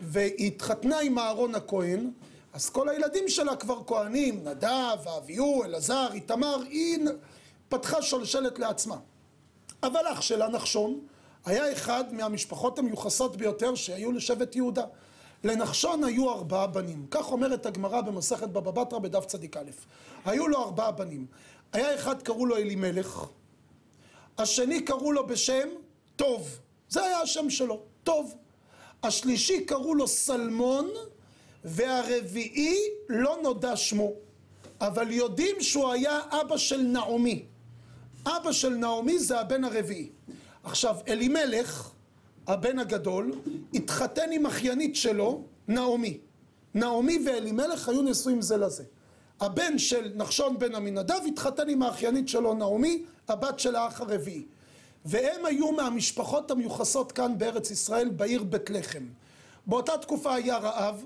והיא 0.00 0.46
התחתנה 0.46 0.98
עם 0.98 1.18
אהרון 1.18 1.54
הכהן, 1.54 2.10
אז 2.52 2.70
כל 2.70 2.88
הילדים 2.88 3.28
שלה 3.28 3.56
כבר 3.56 3.80
כהנים, 3.86 4.48
נדב, 4.48 4.98
אביהו, 5.18 5.64
אלעזר, 5.64 6.08
איתמר, 6.12 6.62
היא 6.70 6.98
פתחה 7.70 8.02
שולשלת 8.02 8.58
לעצמה. 8.58 8.96
אבל 9.82 10.00
אח 10.12 10.20
שלה, 10.20 10.48
נחשון, 10.48 11.00
היה 11.44 11.72
אחד 11.72 12.14
מהמשפחות 12.14 12.78
המיוחסות 12.78 13.36
ביותר 13.36 13.74
שהיו 13.74 14.12
לשבט 14.12 14.56
יהודה. 14.56 14.84
לנחשון 15.44 16.04
היו 16.04 16.30
ארבעה 16.30 16.66
בנים, 16.66 17.06
כך 17.10 17.32
אומרת 17.32 17.66
הגמרא 17.66 18.00
במסכת 18.00 18.48
בבא 18.48 18.70
בתרא 18.70 18.98
בדף 18.98 19.26
צדיק 19.26 19.56
א'. 19.56 19.70
היו 20.24 20.48
לו 20.48 20.62
ארבעה 20.62 20.90
בנים. 20.90 21.26
היה 21.72 21.94
אחד 21.94 22.22
קראו 22.22 22.46
לו 22.46 22.56
אלימלך, 22.56 23.24
השני 24.38 24.82
קראו 24.84 25.12
לו 25.12 25.26
בשם 25.26 25.68
טוב, 26.16 26.58
זה 26.88 27.02
היה 27.04 27.20
השם 27.20 27.50
שלו, 27.50 27.80
טוב. 28.04 28.34
השלישי 29.02 29.64
קראו 29.64 29.94
לו 29.94 30.08
סלמון, 30.08 30.90
והרביעי 31.64 32.76
לא 33.08 33.38
נודע 33.42 33.76
שמו, 33.76 34.12
אבל 34.80 35.10
יודעים 35.10 35.56
שהוא 35.60 35.90
היה 35.90 36.20
אבא 36.30 36.56
של 36.56 36.80
נעמי. 36.80 37.44
אבא 38.26 38.52
של 38.52 38.68
נעמי 38.68 39.18
זה 39.18 39.40
הבן 39.40 39.64
הרביעי. 39.64 40.08
עכשיו, 40.64 40.96
אלימלך, 41.08 41.90
הבן 42.46 42.78
הגדול, 42.78 43.32
התחתן 43.74 44.32
עם 44.32 44.46
אחיינית 44.46 44.96
שלו, 44.96 45.44
נעמי. 45.68 46.18
נעמי 46.74 47.18
ואלימלך 47.26 47.88
היו 47.88 48.02
נשואים 48.02 48.42
זה 48.42 48.56
לזה. 48.56 48.84
הבן 49.40 49.78
של 49.78 50.12
נחשון 50.14 50.58
בן 50.58 50.74
עמינדב 50.74 51.20
התחתן 51.26 51.68
עם 51.68 51.82
האחיינית 51.82 52.28
שלו 52.28 52.54
נעמי, 52.54 53.04
הבת 53.28 53.58
של 53.58 53.76
האח 53.76 54.00
הרביעי. 54.00 54.44
והם 55.04 55.44
היו 55.44 55.72
מהמשפחות 55.72 56.50
המיוחסות 56.50 57.12
כאן 57.12 57.38
בארץ 57.38 57.70
ישראל, 57.70 58.08
בעיר 58.08 58.42
בית 58.42 58.70
לחם. 58.70 59.06
באותה 59.66 59.98
תקופה 59.98 60.34
היה 60.34 60.58
רעב, 60.58 61.04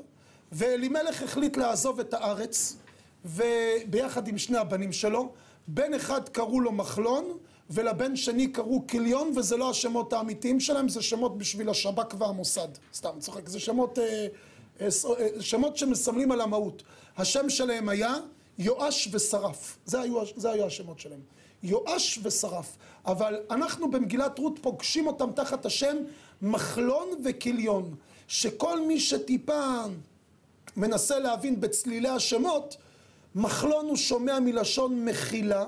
ואלימלך 0.52 1.22
החליט 1.22 1.56
לעזוב 1.56 2.00
את 2.00 2.14
הארץ, 2.14 2.76
וביחד 3.24 4.28
עם 4.28 4.38
שני 4.38 4.58
הבנים 4.58 4.92
שלו, 4.92 5.32
בן 5.68 5.94
אחד 5.94 6.28
קראו 6.28 6.60
לו 6.60 6.72
מחלון, 6.72 7.38
ולבן 7.70 8.16
שני 8.16 8.46
קראו 8.46 8.86
כליון, 8.86 9.32
וזה 9.36 9.56
לא 9.56 9.70
השמות 9.70 10.12
האמיתיים 10.12 10.60
שלהם, 10.60 10.88
זה 10.88 11.02
שמות 11.02 11.38
בשביל 11.38 11.68
השב"כ 11.68 12.14
והמוסד. 12.18 12.68
סתם, 12.94 13.10
צוחק, 13.18 13.48
זה 13.48 13.60
שמות, 13.60 13.98
אה, 13.98 14.26
אה, 14.80 14.86
אה, 15.20 15.28
שמות 15.40 15.76
שמסמלים 15.76 16.32
על 16.32 16.40
המהות. 16.40 16.82
השם 17.16 17.50
שלהם 17.50 17.88
היה 17.88 18.14
יואש 18.58 19.08
ושרף. 19.12 19.78
זה 19.86 20.00
היו, 20.00 20.22
זה 20.36 20.50
היו 20.50 20.66
השמות 20.66 21.00
שלהם. 21.00 21.20
יואש 21.62 22.18
ושרף. 22.22 22.76
אבל 23.06 23.40
אנחנו 23.50 23.90
במגילת 23.90 24.38
רות 24.38 24.58
פוגשים 24.62 25.06
אותם 25.06 25.30
תחת 25.32 25.66
השם 25.66 25.96
מחלון 26.42 27.08
וכליון. 27.24 27.94
שכל 28.28 28.86
מי 28.86 29.00
שטיפה 29.00 29.84
מנסה 30.76 31.18
להבין 31.18 31.60
בצלילי 31.60 32.08
השמות, 32.08 32.76
מחלון 33.34 33.86
הוא 33.86 33.96
שומע 33.96 34.40
מלשון 34.40 35.04
מחילה, 35.04 35.64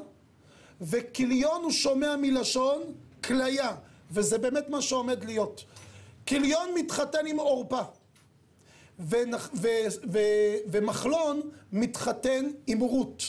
וכליון 0.81 1.63
הוא 1.63 1.71
שומע 1.71 2.17
מלשון 2.17 2.83
כליה, 3.25 3.77
וזה 4.11 4.39
באמת 4.39 4.69
מה 4.69 4.83
שעומד 4.83 5.25
להיות. 5.25 5.65
כליון 6.29 6.69
מתחתן 6.75 7.27
עם 7.27 7.39
עורפה, 7.39 7.83
ו, 8.99 9.17
ו, 10.13 10.19
ומחלון 10.71 11.41
מתחתן 11.73 12.51
עם 12.67 12.81
רות. 12.81 13.23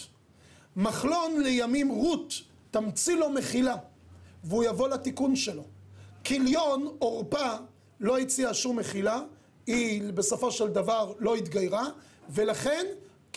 מחלון 0.76 1.44
לימים 1.44 1.90
רות 1.90 2.34
תמציא 2.72 3.16
לו 3.16 3.30
מחילה, 3.30 3.76
והוא 4.44 4.64
יבוא 4.64 4.88
לתיקון 4.88 5.36
שלו. 5.36 5.64
כליון, 6.26 6.96
עורפה, 7.00 7.50
לא 8.00 8.18
הציעה 8.18 8.54
שום 8.54 8.80
מחילה, 8.80 9.22
היא 9.68 10.02
בסופו 10.14 10.52
של 10.52 10.68
דבר 10.68 11.14
לא 11.20 11.36
התגיירה, 11.36 11.86
ולכן 12.30 12.86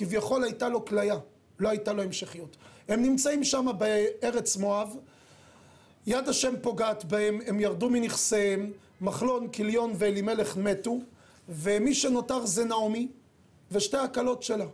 כביכול 0.00 0.44
הייתה 0.44 0.68
לו 0.68 0.84
כליה, 0.84 1.16
לא 1.58 1.68
הייתה 1.68 1.92
לו 1.92 2.02
המשכיות. 2.02 2.56
הם 2.88 3.02
נמצאים 3.02 3.44
שם 3.44 3.66
בארץ 3.78 4.56
מואב, 4.56 4.96
יד 6.06 6.28
השם 6.28 6.54
פוגעת 6.62 7.04
בהם, 7.04 7.40
הם 7.46 7.60
ירדו 7.60 7.90
מנכסיהם, 7.90 8.72
מחלון, 9.00 9.48
כליון 9.48 9.92
ואלימלך 9.98 10.56
מתו, 10.56 10.98
ומי 11.48 11.94
שנותר 11.94 12.46
זה 12.46 12.64
נעמי 12.64 13.08
ושתי 13.70 13.96
הכלות 13.96 14.42
שלה, 14.42 14.66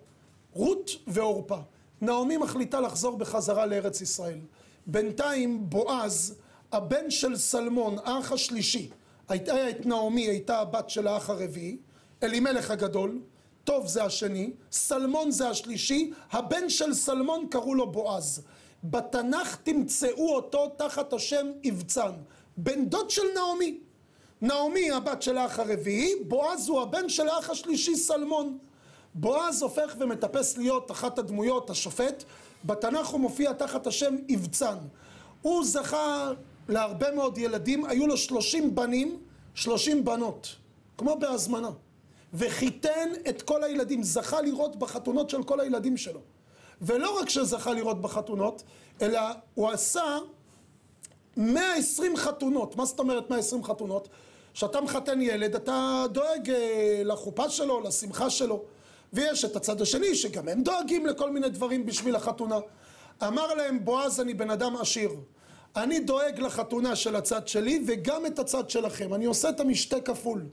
רות 0.53 0.91
ועורפה. 1.07 1.59
נעמי 2.01 2.37
מחליטה 2.37 2.81
לחזור 2.81 3.17
בחזרה 3.17 3.67
לארץ 3.67 4.01
ישראל. 4.01 4.39
בינתיים 4.87 5.71
בועז, 5.71 6.35
הבן 6.73 7.11
של 7.11 7.37
סלמון, 7.37 7.97
האח 8.05 8.33
השלישי, 8.33 8.91
הייתה 9.29 9.71
את 9.71 9.87
נעמי, 9.87 10.27
הייתה 10.27 10.59
הבת 10.59 10.91
של 10.91 11.07
האח 11.07 11.31
הרביעי, 11.31 11.77
אלימלך 12.23 12.71
הגדול, 12.71 13.21
טוב 13.67 13.87
זה 13.87 14.05
השני, 14.05 14.51
סלמון 14.73 15.31
זה 15.31 15.49
השלישי, 15.49 16.11
הבן 16.31 16.69
של 16.69 16.95
סלמון 16.95 17.47
קראו 17.51 17.75
לו 17.75 17.93
בועז. 17.93 18.43
בתנ"ך 18.85 19.57
תמצאו 19.63 20.35
אותו 20.35 20.69
תחת 20.77 21.13
השם 21.13 21.47
אבצן, 21.69 22.13
בן 22.57 22.85
דוד 22.85 23.11
של 23.11 23.23
נעמי. 23.35 23.79
נעמי 24.43 24.91
הבת 24.91 25.23
של 25.23 25.39
האח 25.39 25.59
הרביעי, 25.59 26.13
בועז 26.29 26.69
הוא 26.69 26.81
הבן 26.81 27.09
של 27.09 27.29
האח 27.29 27.51
השלישי 27.51 27.97
סלמון. 27.97 28.59
בועז 29.15 29.63
הופך 29.63 29.95
ומטפס 29.99 30.57
להיות 30.59 30.91
אחת 30.91 31.19
הדמויות, 31.19 31.71
השופט, 31.71 32.25
בתנ"ך 32.65 33.07
הוא 33.07 33.21
מופיע 33.21 33.53
תחת 33.53 33.87
השם 33.87 34.17
אבצן. 34.35 34.77
הוא 35.43 35.65
זכה 35.65 36.33
להרבה 36.69 37.11
מאוד 37.11 37.39
ילדים, 37.39 37.85
היו 37.85 38.07
לו 38.07 38.17
שלושים 38.17 38.75
בנים, 38.75 39.19
שלושים 39.55 40.05
בנות, 40.05 40.57
כמו 40.99 41.17
בהזמנה. 41.21 41.71
וחיתן 42.35 43.09
את 43.29 43.43
כל 43.43 43.65
הילדים, 43.65 44.03
זכה 44.03 44.41
לראות 44.41 44.77
בחתונות 44.77 45.31
של 45.31 45.43
כל 45.43 45.61
הילדים 45.61 45.97
שלו. 45.97 46.21
ולא 46.83 47.19
רק 47.21 47.29
שזכה 47.29 47.73
לראות 47.73 48.01
בחתונות, 48.01 48.63
אלא 49.03 49.21
הוא 49.55 49.71
עשה 49.71 50.19
120 51.37 52.17
חתונות. 52.17 52.77
מה 52.77 52.85
זאת 52.85 52.99
אומרת 52.99 53.31
120 53.31 53.65
חתונות? 53.65 54.09
כשאתה 54.55 54.81
מחתן 54.81 55.21
ילד, 55.23 55.55
אתה 55.55 56.05
דואג 56.13 56.51
אה, 56.51 57.03
לחופה 57.05 57.51
שלו, 57.51 57.81
לשמחה 57.81 58.31
שלו. 58.31 58.63
ויש 59.13 59.45
את 59.45 59.57
הצד 59.57 59.81
השני, 59.81 60.15
שגם 60.15 60.49
הם 60.49 60.63
דואגים 60.63 61.07
לכל 61.07 61.31
מיני 61.31 61.49
דברים 61.49 61.87
בשביל 61.87 62.17
החתונה. 62.17 62.59
אמר 63.23 63.55
להם, 63.55 63.85
בועז, 63.85 64.21
אני 64.21 64.35
בן 64.35 64.51
אדם 64.51 64.77
עשיר. 64.77 65.11
אני 65.77 66.01
דואג 66.01 66.41
לחתונה 66.41 66.97
של 66.97 67.17
הצד 67.17 67.49
שלי 67.49 67.85
וגם 67.87 68.27
את 68.27 68.39
הצד 68.39 68.71
שלכם. 68.71 69.15
אני 69.15 69.25
עושה 69.25 69.49
את 69.49 69.61
המשתה 69.61 70.01
כפול. 70.01 70.47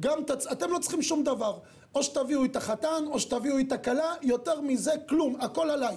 גם 0.00 0.24
תצ... 0.26 0.46
אתם 0.46 0.70
לא 0.70 0.78
צריכים 0.78 1.02
שום 1.02 1.24
דבר. 1.24 1.58
או 1.94 2.02
שתביאו 2.02 2.44
את 2.44 2.56
החתן, 2.56 3.04
או 3.06 3.20
שתביאו 3.20 3.58
את 3.58 3.72
הכלה, 3.72 4.14
יותר 4.22 4.60
מזה 4.60 4.92
כלום, 5.08 5.36
הכל 5.40 5.70
עליי. 5.70 5.96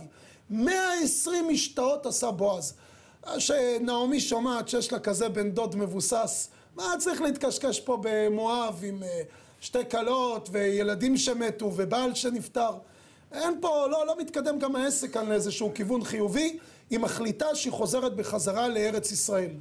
120 0.50 1.48
משתאות 1.48 2.06
עשה 2.06 2.32
בועז. 2.32 2.74
שנעמי 3.38 4.20
שומעת 4.20 4.70
שיש 4.70 4.94
לה 4.94 5.00
כזה 5.00 5.30
בן 5.30 5.52
דוד 5.52 5.76
מבוסס, 5.76 6.50
מה 6.76 6.94
צריך 7.00 7.22
להתקשקש 7.22 7.80
פה 7.80 7.98
במואב 8.02 8.82
עם 8.84 9.04
אה, 9.04 9.22
שתי 9.62 9.90
כלות 9.92 10.50
וילדים 10.52 11.18
שמתו 11.18 11.66
ובעל 11.76 12.16
שנפטר? 12.16 12.72
אין 13.32 13.58
פה, 13.62 13.88
לא, 13.88 14.08
לא 14.08 14.16
מתקדם 14.20 14.60
גם 14.60 14.76
העסק 14.76 15.18
על 15.18 15.32
איזשהו 15.32 15.72
כיוון 15.76 16.04
חיובי, 16.04 16.58
היא 16.90 17.00
מחליטה 17.00 17.56
שהיא 17.56 17.74
חוזרת 17.74 18.16
בחזרה 18.16 18.68
לארץ 18.68 19.12
ישראל. 19.12 19.52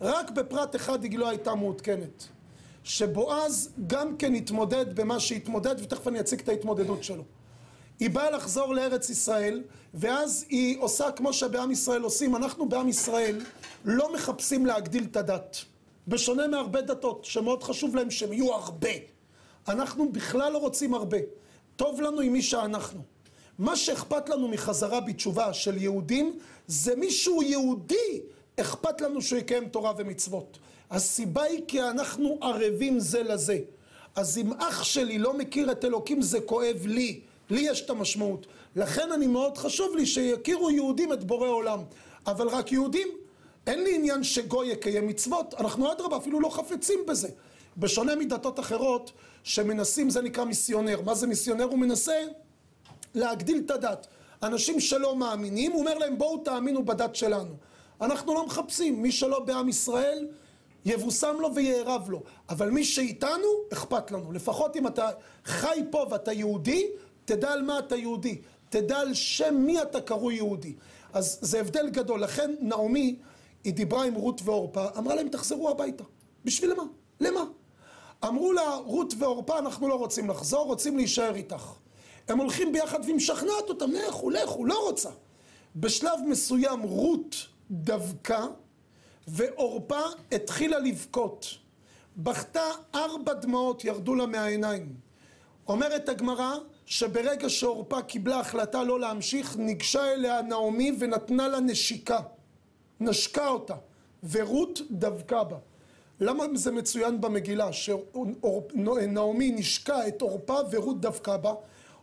רק 0.00 0.30
בפרט 0.30 0.76
אחד 0.76 1.02
היא 1.02 1.18
לא 1.18 1.28
הייתה 1.28 1.54
מעודכנת. 1.54 2.28
שבועז 2.84 3.68
גם 3.86 4.16
כן 4.16 4.34
התמודד 4.34 4.96
במה 4.96 5.20
שהתמודד, 5.20 5.74
ותכף 5.78 6.08
אני 6.08 6.20
אציג 6.20 6.40
את 6.40 6.48
ההתמודדות 6.48 7.04
שלו. 7.04 7.22
היא 8.00 8.10
באה 8.10 8.30
לחזור 8.30 8.74
לארץ 8.74 9.10
ישראל, 9.10 9.62
ואז 9.94 10.44
היא 10.48 10.78
עושה 10.80 11.10
כמו 11.10 11.32
שבעם 11.32 11.70
ישראל 11.70 12.02
עושים. 12.02 12.36
אנחנו 12.36 12.68
בעם 12.68 12.88
ישראל 12.88 13.40
לא 13.84 14.14
מחפשים 14.14 14.66
להגדיל 14.66 15.04
את 15.10 15.16
הדת. 15.16 15.56
בשונה 16.08 16.46
מהרבה 16.46 16.80
דתות, 16.80 17.24
שמאוד 17.24 17.62
חשוב 17.62 17.96
להם 17.96 18.10
שהם 18.10 18.32
יהיו 18.32 18.52
הרבה. 18.54 18.88
אנחנו 19.68 20.12
בכלל 20.12 20.52
לא 20.52 20.58
רוצים 20.58 20.94
הרבה. 20.94 21.18
טוב 21.76 22.00
לנו 22.00 22.20
עם 22.20 22.32
מי 22.32 22.42
שאנחנו. 22.42 23.00
מה 23.58 23.76
שאכפת 23.76 24.28
לנו 24.28 24.48
מחזרה 24.48 25.00
בתשובה 25.00 25.52
של 25.52 25.82
יהודים, 25.82 26.38
זה 26.66 26.96
מישהו 26.96 27.42
יהודי, 27.42 28.20
אכפת 28.60 29.00
לנו 29.00 29.22
שהוא 29.22 29.38
יקיים 29.38 29.68
תורה 29.68 29.92
ומצוות. 29.98 30.58
הסיבה 30.92 31.42
היא 31.42 31.60
כי 31.68 31.82
אנחנו 31.82 32.38
ערבים 32.40 32.98
זה 33.00 33.22
לזה. 33.22 33.58
אז 34.16 34.38
אם 34.38 34.52
אח 34.52 34.82
שלי 34.82 35.18
לא 35.18 35.38
מכיר 35.38 35.72
את 35.72 35.84
אלוקים 35.84 36.22
זה 36.22 36.40
כואב 36.40 36.86
לי, 36.86 37.20
לי 37.50 37.60
יש 37.60 37.80
את 37.80 37.90
המשמעות. 37.90 38.46
לכן 38.76 39.12
אני 39.12 39.26
מאוד 39.26 39.58
חשוב 39.58 39.96
לי 39.96 40.06
שיכירו 40.06 40.70
יהודים 40.70 41.12
את 41.12 41.24
בורא 41.24 41.48
עולם. 41.48 41.78
אבל 42.26 42.48
רק 42.48 42.72
יהודים. 42.72 43.08
אין 43.66 43.84
לי 43.84 43.94
עניין 43.94 44.24
שגוי 44.24 44.66
יקיים 44.66 45.06
מצוות, 45.06 45.54
אנחנו 45.58 45.92
אדרבה 45.92 46.16
אפילו 46.16 46.40
לא 46.40 46.48
חפצים 46.48 46.98
בזה. 47.08 47.28
בשונה 47.76 48.16
מדתות 48.16 48.60
אחרות 48.60 49.12
שמנסים, 49.42 50.10
זה 50.10 50.22
נקרא 50.22 50.44
מיסיונר. 50.44 51.00
מה 51.00 51.14
זה 51.14 51.26
מיסיונר? 51.26 51.64
הוא 51.64 51.78
מנסה 51.78 52.14
להגדיל 53.14 53.62
את 53.66 53.70
הדת. 53.70 54.06
אנשים 54.42 54.80
שלא 54.80 55.16
מאמינים, 55.16 55.72
הוא 55.72 55.80
אומר 55.80 55.98
להם 55.98 56.18
בואו 56.18 56.38
תאמינו 56.38 56.84
בדת 56.84 57.16
שלנו. 57.16 57.54
אנחנו 58.00 58.34
לא 58.34 58.46
מחפשים, 58.46 59.02
מי 59.02 59.12
שלא 59.12 59.40
בעם 59.40 59.68
ישראל 59.68 60.26
יבושם 60.84 61.36
לו 61.40 61.54
ויערב 61.54 62.10
לו. 62.10 62.22
אבל 62.48 62.70
מי 62.70 62.84
שאיתנו, 62.84 63.48
אכפת 63.72 64.10
לנו. 64.10 64.32
לפחות 64.32 64.76
אם 64.76 64.86
אתה 64.86 65.10
חי 65.44 65.80
פה 65.90 66.06
ואתה 66.10 66.32
יהודי, 66.32 66.86
תדע 67.24 67.52
על 67.52 67.62
מה 67.62 67.78
אתה 67.78 67.96
יהודי. 67.96 68.40
תדע 68.68 68.98
על 68.98 69.14
שם 69.14 69.54
מי 69.54 69.82
אתה 69.82 70.00
קרוי 70.00 70.34
יהודי. 70.34 70.74
אז 71.12 71.38
זה 71.40 71.60
הבדל 71.60 71.90
גדול. 71.90 72.22
לכן 72.22 72.54
נעמי, 72.60 73.16
היא 73.64 73.72
דיברה 73.72 74.04
עם 74.04 74.14
רות 74.14 74.40
ועורפה, 74.44 74.86
אמרה 74.98 75.14
להם 75.14 75.28
תחזרו 75.28 75.70
הביתה. 75.70 76.04
בשביל 76.44 76.74
מה? 76.74 76.82
למה? 77.20 77.44
אמרו 78.24 78.52
לה, 78.52 78.74
רות 78.74 79.14
ועורפה, 79.18 79.58
אנחנו 79.58 79.88
לא 79.88 79.94
רוצים 79.94 80.30
לחזור, 80.30 80.66
רוצים 80.66 80.96
להישאר 80.96 81.34
איתך. 81.34 81.72
הם 82.28 82.38
הולכים 82.38 82.72
ביחד 82.72 82.98
והיא 83.02 83.14
משכנעת 83.14 83.68
אותם, 83.68 83.90
לכו, 83.90 84.30
לכו, 84.30 84.64
לא 84.64 84.86
רוצה. 84.86 85.10
בשלב 85.76 86.18
מסוים 86.28 86.82
רות 86.82 87.36
דבקה 87.70 88.46
ועורפה 89.28 90.00
התחילה 90.32 90.78
לבכות. 90.78 91.46
בכתה 92.16 92.64
ארבע 92.94 93.32
דמעות 93.32 93.84
ירדו 93.84 94.14
לה 94.14 94.26
מהעיניים. 94.26 94.94
אומרת 95.68 96.08
הגמרא 96.08 96.54
שברגע 96.86 97.48
שעורפה 97.48 98.02
קיבלה 98.02 98.40
החלטה 98.40 98.84
לא 98.84 99.00
להמשיך, 99.00 99.56
ניגשה 99.56 100.12
אליה 100.12 100.42
נעמי 100.42 100.92
ונתנה 100.98 101.48
לה 101.48 101.60
נשיקה. 101.60 102.20
נשקה 103.00 103.48
אותה, 103.48 103.74
ורות 104.22 104.80
דבקה 104.90 105.44
בה. 105.44 105.56
למה 106.20 106.44
זה 106.54 106.70
מצוין 106.70 107.20
במגילה 107.20 107.72
שנעמי 107.72 109.50
נשקה 109.50 110.08
את 110.08 110.22
עורפה 110.22 110.56
ורות 110.70 111.00
דבקה 111.00 111.36
בה? 111.36 111.54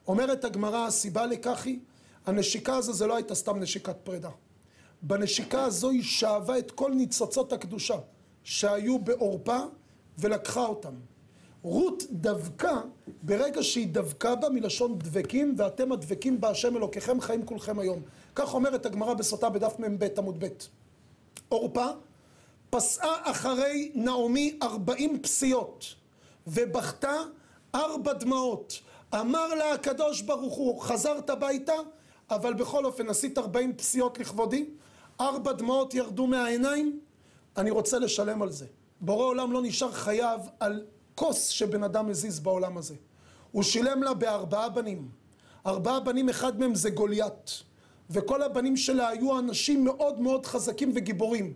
אומרת 0.07 0.45
הגמרא 0.45 0.87
הסיבה 0.87 1.25
לכך 1.25 1.65
היא 1.65 1.79
הנשיקה 2.25 2.75
הזו 2.75 2.93
זה 2.93 3.07
לא 3.07 3.15
הייתה 3.15 3.35
סתם 3.35 3.59
נשיקת 3.59 3.95
פרידה 4.03 4.29
בנשיקה 5.01 5.63
הזו 5.63 5.89
היא 5.89 6.03
שאבה 6.03 6.59
את 6.59 6.71
כל 6.71 6.91
ניצוצות 6.91 7.53
הקדושה 7.53 7.97
שהיו 8.43 8.99
בעורפה 8.99 9.59
ולקחה 10.17 10.65
אותם. 10.65 10.93
רות 11.63 12.03
דבקה 12.11 12.81
ברגע 13.23 13.63
שהיא 13.63 13.87
דבקה 13.91 14.35
בה 14.35 14.49
מלשון 14.49 14.99
דבקים 14.99 15.55
ואתם 15.57 15.91
הדבקים 15.91 16.41
בהשם 16.41 16.77
אלוקיכם 16.77 17.21
חיים 17.21 17.45
כולכם 17.45 17.79
היום. 17.79 18.01
כך 18.35 18.53
אומרת 18.53 18.85
הגמרא 18.85 19.13
בסוטה 19.13 19.49
בדף 19.49 19.79
מ"ב 19.79 20.07
עמוד 20.17 20.45
ב'. 20.45 20.47
עורפה 21.49 21.87
פסעה 22.69 23.31
אחרי 23.31 23.91
נעמי 23.95 24.59
ארבעים 24.63 25.21
פסיעות 25.21 25.85
ובכתה 26.47 27.13
ארבע 27.75 28.13
דמעות. 28.13 28.79
אמר 29.13 29.53
לה 29.53 29.73
הקדוש 29.73 30.21
ברוך 30.21 30.55
הוא 30.55 30.81
חזרת 30.81 31.29
הביתה 31.29 31.73
אבל 32.29 32.53
בכל 32.53 32.85
אופן 32.85 33.09
עשית 33.09 33.37
ארבעים 33.37 33.75
פסיעות 33.75 34.19
לכבודי 34.19 34.65
ארבע 35.21 35.51
דמעות 35.51 35.93
ירדו 35.93 36.27
מהעיניים, 36.27 36.99
אני 37.57 37.71
רוצה 37.71 37.99
לשלם 37.99 38.41
על 38.41 38.51
זה. 38.51 38.65
בורא 39.01 39.25
עולם 39.25 39.51
לא 39.51 39.61
נשאר 39.61 39.91
חייב 39.91 40.41
על 40.59 40.85
כוס 41.15 41.47
שבן 41.47 41.83
אדם 41.83 42.09
מזיז 42.09 42.39
בעולם 42.39 42.77
הזה. 42.77 42.95
הוא 43.51 43.63
שילם 43.63 44.03
לה 44.03 44.13
בארבעה 44.13 44.69
בנים. 44.69 45.09
ארבעה 45.65 45.99
בנים, 45.99 46.29
אחד 46.29 46.59
מהם 46.59 46.75
זה 46.75 46.89
גוליית. 46.89 47.63
וכל 48.09 48.43
הבנים 48.43 48.77
שלה 48.77 49.07
היו 49.07 49.39
אנשים 49.39 49.83
מאוד 49.83 50.19
מאוד 50.19 50.45
חזקים 50.45 50.91
וגיבורים. 50.95 51.53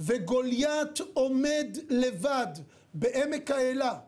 וגוליית 0.00 1.00
עומד 1.14 1.76
לבד 1.88 2.46
בעמק 2.94 3.50
האלה 3.50 3.98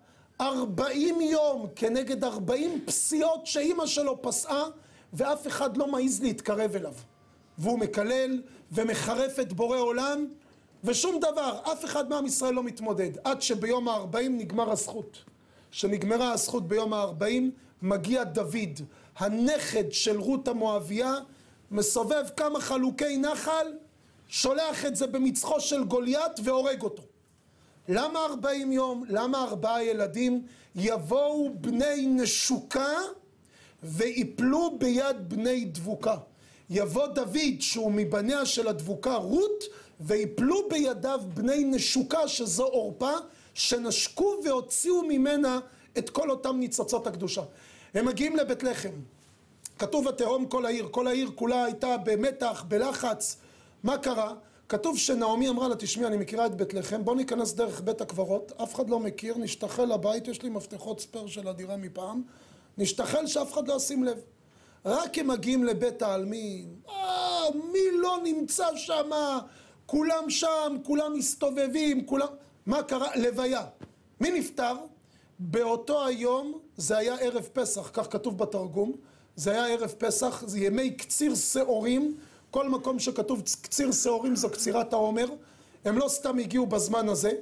ארבעים 0.41 1.21
יום 1.21 1.67
כנגד 1.77 2.25
ארבעים 2.25 2.85
פסיעות 2.87 3.47
שאימא 3.47 3.87
שלו 3.87 4.23
פסעה 4.23 4.65
ואף 5.13 5.47
אחד 5.47 5.77
לא 5.77 5.89
מעז 5.89 6.23
להתקרב 6.23 6.77
אליו. 6.77 6.95
והוא 7.59 7.79
מקלל 7.79 8.43
ומחרף 8.73 9.41
את 9.41 9.53
בורא 9.53 9.79
עולם 9.79 10.27
ושום 10.85 11.21
דבר, 11.21 11.59
אף 11.73 11.85
אחד 11.85 12.09
מעם 12.09 12.27
ישראל 12.27 12.55
לא 12.55 12.63
מתמודד 12.63 13.11
עד 13.25 13.43
שביום 13.43 13.89
הארבעים 13.89 14.39
נגמר 14.39 14.71
הזכות. 14.71 15.25
כשנגמרה 15.71 16.33
הזכות 16.33 16.69
ביום 16.69 16.93
הארבעים 16.93 17.51
מגיע 17.83 18.25
דוד, 18.25 18.81
הנכד 19.17 19.93
של 19.93 20.21
רות 20.21 20.49
המואביה, 20.49 21.15
מסובב 21.71 22.25
כמה 22.37 22.61
חלוקי 22.61 23.17
נחל, 23.17 23.73
שולח 24.29 24.87
את 24.87 24.97
זה 24.97 25.07
במצחו 25.07 25.61
של 25.61 25.85
גוליית 25.85 26.33
והורג 26.45 26.83
אותו. 26.83 27.03
למה 27.89 28.25
ארבעים 28.25 28.73
יום? 28.73 29.05
למה 29.09 29.45
ארבעה 29.45 29.85
ילדים? 29.85 30.47
יבואו 30.75 31.51
בני 31.55 32.07
נשוקה 32.07 32.93
ויפלו 33.83 34.79
ביד 34.79 35.29
בני 35.29 35.65
דבוקה. 35.65 36.17
יבוא 36.75 37.07
דוד 37.07 37.61
שהוא 37.61 37.93
מבניה 37.93 38.47
של 38.47 38.69
הדבוקה 38.69 39.15
רות 39.15 39.65
ויפלו 40.01 40.69
בידיו 40.69 41.21
בני 41.35 41.65
נשוקה 41.65 42.29
שזו 42.29 42.65
עורפה 42.65 43.13
שנשקו 43.55 44.37
והוציאו 44.45 45.03
ממנה 45.03 45.59
את 45.99 46.11
כל 46.11 46.31
אותם 46.31 46.57
ניצוצות 46.57 47.07
הקדושה. 47.07 47.43
הם 47.95 48.07
מגיעים 48.07 48.37
לבית 48.37 48.63
לחם. 48.63 48.91
כתוב 49.79 50.09
התהום 50.09 50.47
כל 50.47 50.67
העיר, 50.67 50.89
כל 50.91 51.07
העיר 51.07 51.31
כולה 51.35 51.65
הייתה 51.65 51.97
במתח, 52.05 52.65
בלחץ. 52.69 53.37
מה 53.83 53.99
קרה? 53.99 54.35
כתוב 54.69 54.99
שנעמי 54.99 55.49
אמרה 55.49 55.69
לה, 55.69 55.77
תשמעי, 55.77 56.07
אני 56.07 56.17
מכירה 56.17 56.47
את 56.47 56.55
בית 56.55 56.75
לחם, 56.75 57.05
בוא 57.05 57.17
ניכנס 57.17 57.53
דרך 57.53 57.81
בית 57.81 58.01
הקברות, 58.01 58.53
אף 58.63 58.75
אחד 58.75 58.91
לא 58.91 59.01
מכיר, 59.01 59.39
נשתחל 59.39 59.85
לבית, 59.85 60.29
יש 60.29 60.43
לי 60.43 60.49
מפתחות 60.49 61.01
ספייר 61.01 61.27
של 61.27 61.49
הדירה 61.49 61.77
מפעם, 61.77 62.23
נשתחל 62.79 63.27
שאף 63.27 63.53
אחד 63.53 63.69
לא 63.69 63.75
ישים 63.77 64.05
לב. 64.05 64.19
רק 64.85 65.19
הם 65.19 65.29
מגיעים 65.29 65.65
לבית 65.65 66.03
העלמין, 66.03 66.75
אה, 66.89 67.45
מי 67.73 67.79
לא 67.93 68.19
נמצא 68.25 68.67
שם? 68.77 69.11
כולם 69.87 70.31
שם, 70.31 70.77
כולם 70.83 71.15
מסתובבים, 71.19 72.07
כולם... 72.07 72.27
מה 72.67 72.83
קרה? 72.83 73.17
לוויה. 73.17 73.65
מי 74.21 74.31
נפטר? 74.31 74.77
באותו 75.39 76.07
היום, 76.07 76.59
זה 76.77 76.99
היה 76.99 77.15
ערב 77.15 77.49
פסח, 77.53 77.91
כך 77.93 78.13
כתוב 78.13 78.39
בתרגום, 78.39 78.93
זה 79.37 79.51
היה 79.51 79.67
ערב 79.67 79.95
פסח, 79.99 80.45
זה 80.47 80.59
ימי 80.59 80.91
קציר 80.91 81.35
שעורים, 81.35 82.17
כל 82.51 82.69
מקום 82.69 82.99
שכתוב 82.99 83.43
קציר 83.63 83.93
שעורים 83.93 84.37
זו 84.37 84.51
קצירת 84.51 84.93
העומר, 84.93 85.27
הם 85.85 85.99
לא 85.99 86.09
סתם 86.09 86.39
הגיעו 86.39 86.67
בזמן 86.67 87.09
הזה, 87.09 87.33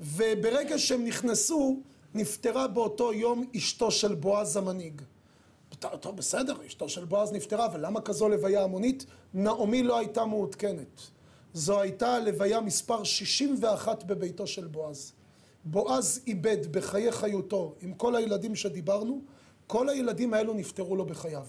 וברגע 0.00 0.78
שהם 0.78 1.04
נכנסו, 1.04 1.80
נפטרה 2.14 2.68
באותו 2.68 3.12
יום 3.12 3.44
אשתו 3.56 3.90
של 3.90 4.14
בועז 4.14 4.56
המנהיג. 4.56 5.02
טוב, 5.80 6.16
בסדר, 6.16 6.54
אשתו 6.66 6.88
של 6.88 7.04
בועז 7.04 7.32
נפטרה, 7.32 7.66
אבל 7.66 7.86
למה 7.86 8.00
כזו 8.00 8.28
לוויה 8.28 8.64
המונית? 8.64 9.06
נעמי 9.34 9.82
לא 9.82 9.98
הייתה 9.98 10.24
מעודכנת. 10.24 11.00
זו 11.54 11.80
הייתה 11.80 12.18
לוויה 12.18 12.60
מספר 12.60 13.04
61 13.04 14.04
בביתו 14.04 14.46
של 14.46 14.66
בועז. 14.66 15.12
בועז 15.64 16.20
איבד 16.26 16.72
בחיי 16.72 17.12
חיותו, 17.12 17.74
עם 17.80 17.94
כל 17.94 18.16
הילדים 18.16 18.56
שדיברנו, 18.56 19.20
כל 19.66 19.88
הילדים 19.88 20.34
האלו 20.34 20.54
נפטרו 20.54 20.96
לו 20.96 21.04
בחייו. 21.04 21.46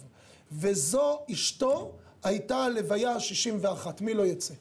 וזו 0.52 1.20
אשתו 1.32 1.91
הייתה 2.24 2.58
הלוויה 2.58 3.12
ה-61. 3.12 3.88
מי 4.02 4.13
לא 4.13 4.26
יצא? 4.26 4.54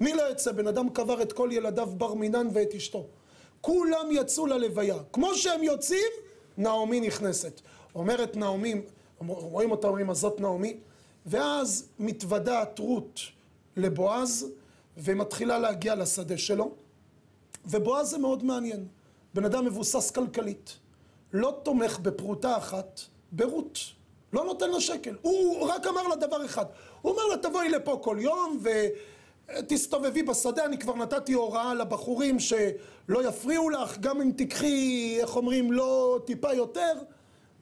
מי 0.00 0.12
לא 0.12 0.30
יצא? 0.30 0.52
בן 0.52 0.66
אדם 0.66 0.88
קבר 0.88 1.22
את 1.22 1.32
כל 1.32 1.48
ילדיו 1.52 1.86
בר 1.86 2.14
מינן 2.14 2.48
ואת 2.52 2.74
אשתו. 2.74 3.06
כולם 3.60 4.08
יצאו 4.10 4.46
ללוויה. 4.46 4.96
כמו 5.12 5.34
שהם 5.34 5.62
יוצאים, 5.62 6.10
נעמי 6.56 7.00
נכנסת. 7.00 7.60
אומרת 7.94 8.36
נעמי, 8.36 8.74
רואים 9.26 9.70
אותה, 9.70 9.88
אומרים, 9.88 10.10
אז 10.10 10.18
זאת 10.18 10.40
נעמי, 10.40 10.76
ואז 11.26 11.88
מתוודעת 11.98 12.78
רות 12.78 13.20
לבועז, 13.76 14.46
ומתחילה 14.96 15.58
להגיע 15.58 15.94
לשדה 15.94 16.38
שלו, 16.38 16.70
ובועז 17.66 18.10
זה 18.10 18.18
מאוד 18.18 18.44
מעניין. 18.44 18.86
בן 19.34 19.44
אדם 19.44 19.64
מבוסס 19.64 20.10
כלכלית, 20.10 20.76
לא 21.32 21.60
תומך 21.62 21.98
בפרוטה 21.98 22.56
אחת 22.56 23.00
ברות, 23.32 23.78
לא 24.32 24.44
נותן 24.44 24.70
לה 24.70 24.80
שקל. 24.80 25.16
הוא 25.22 25.68
רק 25.68 25.86
אמר 25.86 26.08
לה 26.08 26.16
דבר 26.16 26.44
אחד, 26.44 26.64
הוא 27.02 27.12
אומר 27.12 27.26
לה 27.26 27.36
תבואי 27.36 27.68
לפה 27.68 27.98
כל 28.02 28.16
יום 28.20 28.62
ותסתובבי 29.58 30.22
בשדה, 30.22 30.64
אני 30.64 30.78
כבר 30.78 30.94
נתתי 30.96 31.32
הוראה 31.32 31.74
לבחורים 31.74 32.40
שלא 32.40 33.28
יפריעו 33.28 33.70
לך, 33.70 33.98
גם 33.98 34.20
אם 34.20 34.30
תיקחי, 34.30 35.16
איך 35.20 35.36
אומרים, 35.36 35.72
לא 35.72 36.18
טיפה 36.24 36.52
יותר, 36.52 36.92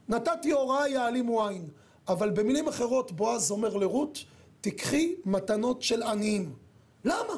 נתתי 0.08 0.50
הוראה 0.50 0.88
יעלימו 0.88 1.48
עין. 1.48 1.68
אבל 2.08 2.30
במילים 2.30 2.68
אחרות 2.68 3.12
בועז 3.12 3.50
אומר 3.50 3.76
לרות, 3.76 4.18
תיקחי 4.60 5.14
מתנות 5.24 5.82
של 5.82 6.02
עניים. 6.02 6.52
למה? 7.04 7.34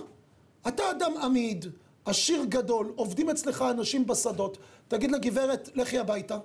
אתה 0.69 0.91
אדם 0.91 1.17
עמיד, 1.23 1.67
עשיר 2.05 2.45
גדול, 2.49 2.93
עובדים 2.97 3.31
אצלך 3.31 3.63
אנשים 3.63 4.07
בשדות, 4.07 4.59
תגיד 4.89 5.11
לגברת, 5.11 5.69
לכי 5.75 5.99
הביתה. 5.99 6.39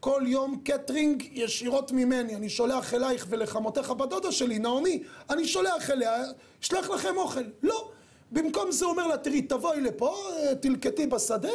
כל 0.00 0.22
יום 0.26 0.60
קטרינג 0.64 1.28
ישירות 1.32 1.92
ממני, 1.92 2.36
אני 2.36 2.48
שולח 2.48 2.94
אלייך 2.94 3.26
ולחמותיך 3.28 3.90
בדודה 3.90 4.32
שלי, 4.32 4.58
נעמי, 4.58 5.02
אני 5.30 5.48
שולח 5.48 5.90
אליה, 5.90 6.24
אשלח 6.62 6.90
לכם 6.90 7.16
אוכל. 7.16 7.44
לא. 7.62 7.90
במקום 8.32 8.72
זה 8.72 8.84
אומר 8.84 9.06
לה, 9.06 9.16
תראי, 9.16 9.42
תבואי 9.42 9.80
לפה, 9.80 10.16
תלקטי 10.60 11.06
בשדה 11.06 11.48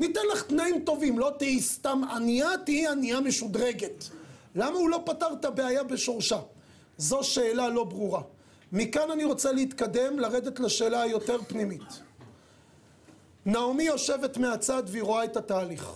וניתן 0.00 0.20
לך 0.32 0.42
תנאים 0.42 0.80
טובים, 0.84 1.18
לא 1.18 1.32
תהיי 1.38 1.60
סתם 1.60 2.02
ענייה, 2.10 2.48
תהיי 2.64 2.86
ענייה 2.86 3.20
משודרגת. 3.20 4.04
למה 4.54 4.78
הוא 4.78 4.90
לא 4.90 5.02
פתר 5.06 5.26
את 5.32 5.44
הבעיה 5.44 5.84
בשורשה? 5.84 6.40
זו 6.98 7.22
שאלה 7.22 7.68
לא 7.68 7.84
ברורה. 7.84 8.22
מכאן 8.72 9.10
אני 9.10 9.24
רוצה 9.24 9.52
להתקדם, 9.52 10.18
לרדת 10.18 10.60
לשאלה 10.60 11.02
היותר 11.02 11.38
פנימית. 11.48 12.00
נעמי 13.46 13.82
יושבת 13.82 14.36
מהצד 14.36 14.82
והיא 14.86 15.02
רואה 15.02 15.24
את 15.24 15.36
התהליך. 15.36 15.90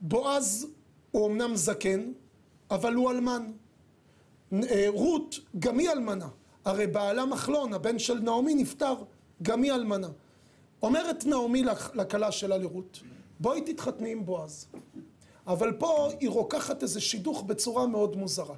בועז 0.00 0.66
הוא 1.10 1.26
אמנם 1.26 1.56
זקן, 1.56 2.12
אבל 2.70 2.94
הוא 2.94 3.10
אלמן. 3.10 3.52
אה, 4.52 4.86
רות, 4.88 5.38
גם 5.58 5.78
היא 5.78 5.90
אלמנה. 5.90 6.28
הרי 6.64 6.86
בעלה 6.86 7.26
מחלון, 7.26 7.72
הבן 7.72 7.98
של 7.98 8.18
נעמי 8.18 8.54
נפטר, 8.54 8.94
גם 9.42 9.62
היא 9.62 9.72
אלמנה. 9.72 10.08
אומרת 10.82 11.26
נעמי 11.26 11.62
לכלה 11.94 12.32
שלה 12.32 12.56
לרות, 12.56 13.00
בואי 13.40 13.60
תתחתני 13.60 14.12
עם 14.12 14.24
בועז. 14.24 14.66
אבל 15.46 15.72
פה 15.72 16.08
היא 16.20 16.30
רוקחת 16.30 16.82
איזה 16.82 17.00
שידוך 17.00 17.42
בצורה 17.42 17.86
מאוד 17.86 18.16
מוזרה. 18.16 18.54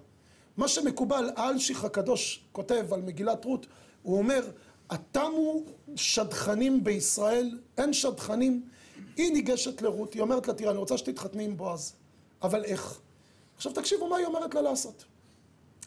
מה 0.57 0.69
שמקובל, 0.69 1.31
האלשיך 1.37 1.85
הקדוש 1.85 2.45
כותב 2.53 2.93
על 2.93 3.03
מגילת 3.03 3.45
רות, 3.45 3.67
הוא 4.03 4.19
אומר, 4.19 4.51
התמו 4.91 5.63
שדכנים 5.97 6.85
בישראל, 6.85 7.59
אין 7.79 7.93
שדכנים. 7.93 8.69
היא 9.17 9.33
ניגשת 9.33 9.83
לרות, 9.83 10.15
היא 10.15 10.23
אומרת 10.23 10.49
לה, 10.49 10.55
תראה, 10.55 10.71
אני 10.71 10.79
רוצה 10.79 10.99
שתתחתני 10.99 11.45
עם 11.45 11.57
בועז, 11.57 11.95
אבל 12.43 12.65
איך? 12.65 13.01
עכשיו 13.57 13.73
תקשיבו 13.73 14.09
מה 14.09 14.17
היא 14.17 14.27
אומרת 14.27 14.55
לה 14.55 14.63
לעשות. 14.63 15.05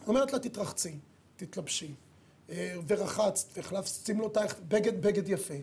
היא 0.00 0.08
אומרת 0.08 0.32
לה, 0.32 0.38
תתרחצי, 0.38 0.98
תתלבשי, 1.36 1.94
אה, 2.50 2.74
ורחצת, 2.86 3.56
והחלפת 3.56 4.06
שמלותייך, 4.06 4.56
בגד 4.68 5.02
בגד 5.02 5.28
יפה, 5.28 5.54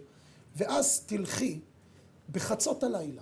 ואז 0.55 0.99
תלכי 1.05 1.59
בחצות 2.31 2.83
הלילה. 2.83 3.21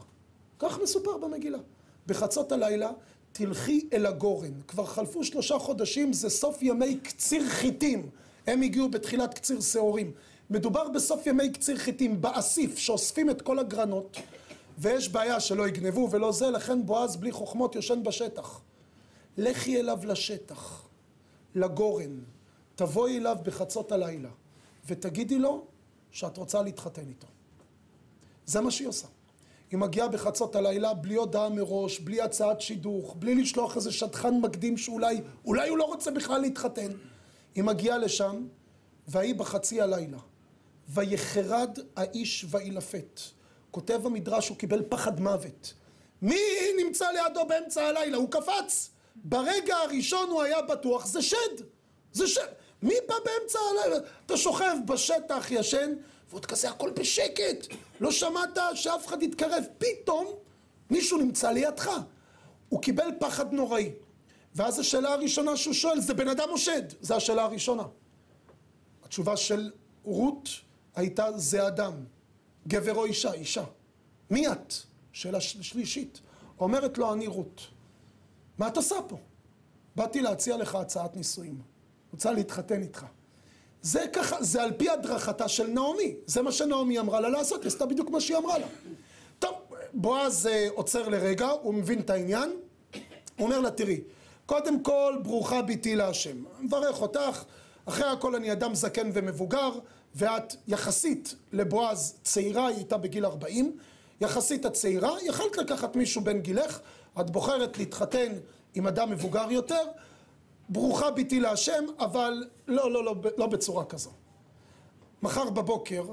כך 0.60 0.80
מסופר 0.84 1.18
במגילה. 1.18 1.60
בחצות 2.08 2.52
הלילה 2.52 2.92
תלכי 3.32 3.90
אל 3.94 4.06
הגורן. 4.06 4.62
כבר 4.68 4.86
חלפו 4.86 5.24
שלושה 5.24 5.60
חודשים, 5.60 6.14
זה 6.14 6.30
סוף 6.30 6.62
ימי 6.62 7.00
קציר 7.00 7.50
חיטים. 7.50 8.10
הם 8.48 8.62
הגיעו 8.62 8.90
בתחילת 8.90 9.34
קציר 9.34 9.62
שעורים. 9.62 10.12
מדובר 10.50 10.90
בסוף 10.90 11.28
ימי 11.28 11.52
קציר 11.52 11.78
חיטים, 11.78 12.22
באסיף, 12.22 12.78
שאוספים 12.78 13.30
את 13.30 13.42
כל 13.42 13.60
הגרנות, 13.60 14.18
ויש 14.78 15.10
בעיה 15.10 15.40
שלא 15.40 15.68
יגנבו 15.68 16.08
ולא 16.12 16.32
זה, 16.32 16.50
לכן 16.50 16.86
בועז 16.86 17.16
בלי 17.16 17.32
חוכמות 17.32 17.76
יושן 17.76 18.04
בשטח. 18.04 18.62
לכי 19.38 19.80
אליו 19.80 20.00
לשטח, 20.04 20.88
לגורן, 21.56 22.20
תבואי 22.76 23.18
אליו 23.18 23.38
בחצות 23.44 23.92
הלילה, 23.92 24.30
ותגידי 24.88 25.40
לו 25.40 25.66
שאת 26.12 26.38
רוצה 26.38 26.62
להתחתן 26.62 27.08
איתו. 27.10 27.28
זה 28.46 28.62
מה 28.62 28.72
שהיא 28.72 28.88
עושה. 28.88 29.08
היא 29.72 29.80
מגיעה 29.80 30.08
בחצות 30.08 30.56
הלילה 30.56 30.94
בלי 30.94 31.16
הודעה 31.16 31.50
מראש, 31.50 32.00
בלי 32.00 32.22
הצעת 32.22 32.62
שידוך, 32.62 33.16
בלי 33.20 33.36
לשלוח 33.36 33.76
איזה 33.76 33.92
שטחן 33.92 34.40
מקדים 34.42 34.78
שאולי, 34.78 35.22
אולי 35.46 35.70
הוא 35.70 35.78
לא 35.78 35.84
רוצה 35.84 36.12
בכלל 36.12 36.42
להתחתן. 36.42 36.92
היא 37.56 37.64
מגיעה 37.64 37.98
לשם, 37.98 38.48
והיא 39.08 39.36
בחצי 39.36 39.82
הלילה. 39.82 40.18
ויחרד 40.88 41.80
האיש 41.96 42.46
וילפת. 42.50 43.20
כותב 43.72 44.06
המדרש, 44.06 44.50
הוא 44.50 44.58
קיבל 44.58 44.84
פחד 44.90 45.20
מוות. 45.20 45.74
מי 46.22 46.40
נמצא 46.84 47.06
לידו 47.12 47.46
באמצע 47.48 47.86
הלילה? 47.86 48.18
הוא 48.18 48.32
קפץ. 48.32 48.90
ברגע 49.16 49.76
הראשון 49.76 50.30
הוא 50.30 50.42
היה 50.42 50.62
בטוח, 50.62 51.06
זה 51.06 51.22
שד. 51.22 51.64
זה 52.14 52.28
שד. 52.28 52.48
מי 52.84 52.94
בא 53.08 53.16
באמצע 53.26 53.60
הלילה? 53.60 53.98
אתה 54.26 54.38
שוכב 54.38 54.76
בשטח, 54.86 55.48
ישן, 55.52 55.94
ועוד 56.30 56.46
כזה 56.46 56.70
הכל 56.70 56.90
בשקט. 56.90 57.68
לא 58.00 58.12
שמעת 58.12 58.58
שאף 58.76 59.08
אחד 59.08 59.24
יתקרב. 59.24 59.64
פתאום 59.78 60.28
מישהו 60.90 61.18
נמצא 61.18 61.52
לידך. 61.52 61.90
הוא 62.70 62.82
קיבל 62.82 63.08
פחד 63.20 63.54
נוראי. 63.54 63.92
ואז 64.56 64.80
השאלה 64.80 65.14
הראשונה 65.14 65.58
שהוא 65.58 65.74
שואל, 65.74 66.00
זה 66.00 66.14
בן 66.14 66.28
אדם 66.28 66.50
או 66.50 66.58
שד? 66.58 66.84
זו 67.02 67.16
השאלה 67.16 67.44
הראשונה. 67.44 67.84
התשובה 69.04 69.38
של 69.38 69.72
רות 70.04 70.50
הייתה, 70.96 71.38
זה 71.38 71.68
אדם. 71.68 71.94
גבר 72.68 72.96
או 72.96 73.06
אישה, 73.06 73.34
אישה. 73.34 73.64
מי 74.30 74.48
את? 74.48 74.74
שאלה 75.14 75.42
שלישית. 75.42 76.22
אומרת 76.60 76.98
לו, 76.98 77.14
אני 77.14 77.28
רות. 77.28 77.62
מה 78.58 78.68
את 78.68 78.78
עושה 78.78 78.96
פה? 79.08 79.18
באתי 79.96 80.22
להציע 80.22 80.58
לך 80.58 80.76
הצעת 80.76 81.16
נישואים. 81.16 81.62
רוצה 82.14 82.32
להתחתן 82.32 82.82
איתך. 82.82 83.06
זה 83.82 84.06
ככה, 84.14 84.44
זה 84.44 84.64
על 84.64 84.72
פי 84.78 84.90
הדרכתה 84.90 85.48
של 85.48 85.68
נעמי. 85.68 86.16
זה 86.26 86.42
מה 86.42 86.52
שנעמי 86.52 87.00
אמרה 87.00 87.20
לה 87.20 87.30
לעשות, 87.30 87.62
היא 87.62 87.68
עשתה 87.68 87.86
בדיוק 87.86 88.10
מה 88.10 88.22
שהיא 88.22 88.38
אמרה 88.38 88.58
לה. 88.58 88.68
טוב, 89.40 89.56
בועז 89.94 90.48
אה, 90.48 90.68
עוצר 90.74 91.10
לרגע, 91.10 91.48
הוא 91.48 91.74
מבין 91.74 92.00
את 92.00 92.10
העניין. 92.10 92.50
הוא 93.38 93.48
אומר 93.48 93.60
לה, 93.60 93.72
תראי, 93.72 94.02
קודם 94.46 94.84
כל, 94.84 95.16
ברוכה 95.24 95.62
ביתי 95.62 95.96
להשם. 95.96 96.44
מברך 96.60 97.02
אותך, 97.02 97.44
אחרי 97.86 98.08
הכל 98.08 98.36
אני 98.36 98.52
אדם 98.52 98.76
זקן 98.76 99.10
ומבוגר, 99.14 99.72
ואת 100.16 100.56
יחסית 100.68 101.36
לבועז 101.52 102.16
צעירה, 102.24 102.68
היא 102.68 102.76
הייתה 102.76 102.98
בגיל 102.98 103.26
40, 103.26 103.78
יחסית 104.22 104.66
הצעירה, 104.66 105.12
יכלת 105.22 105.58
לקחת 105.58 105.96
מישהו 105.96 106.22
בן 106.22 106.40
גילך, 106.40 106.80
את 107.20 107.30
בוחרת 107.30 107.78
להתחתן 107.78 108.34
עם 108.76 108.88
אדם 108.88 109.10
מבוגר 109.10 109.52
יותר, 109.52 109.84
ברוכה 110.70 111.12
ביתי 111.12 111.40
להשם, 111.40 111.86
אבל 112.00 112.44
לא, 112.68 112.92
לא, 112.92 113.04
לא, 113.06 113.16
לא 113.38 113.48
בצורה 113.48 113.86
כזו. 113.86 114.10
מחר 115.22 115.50
בבוקר 115.50 116.04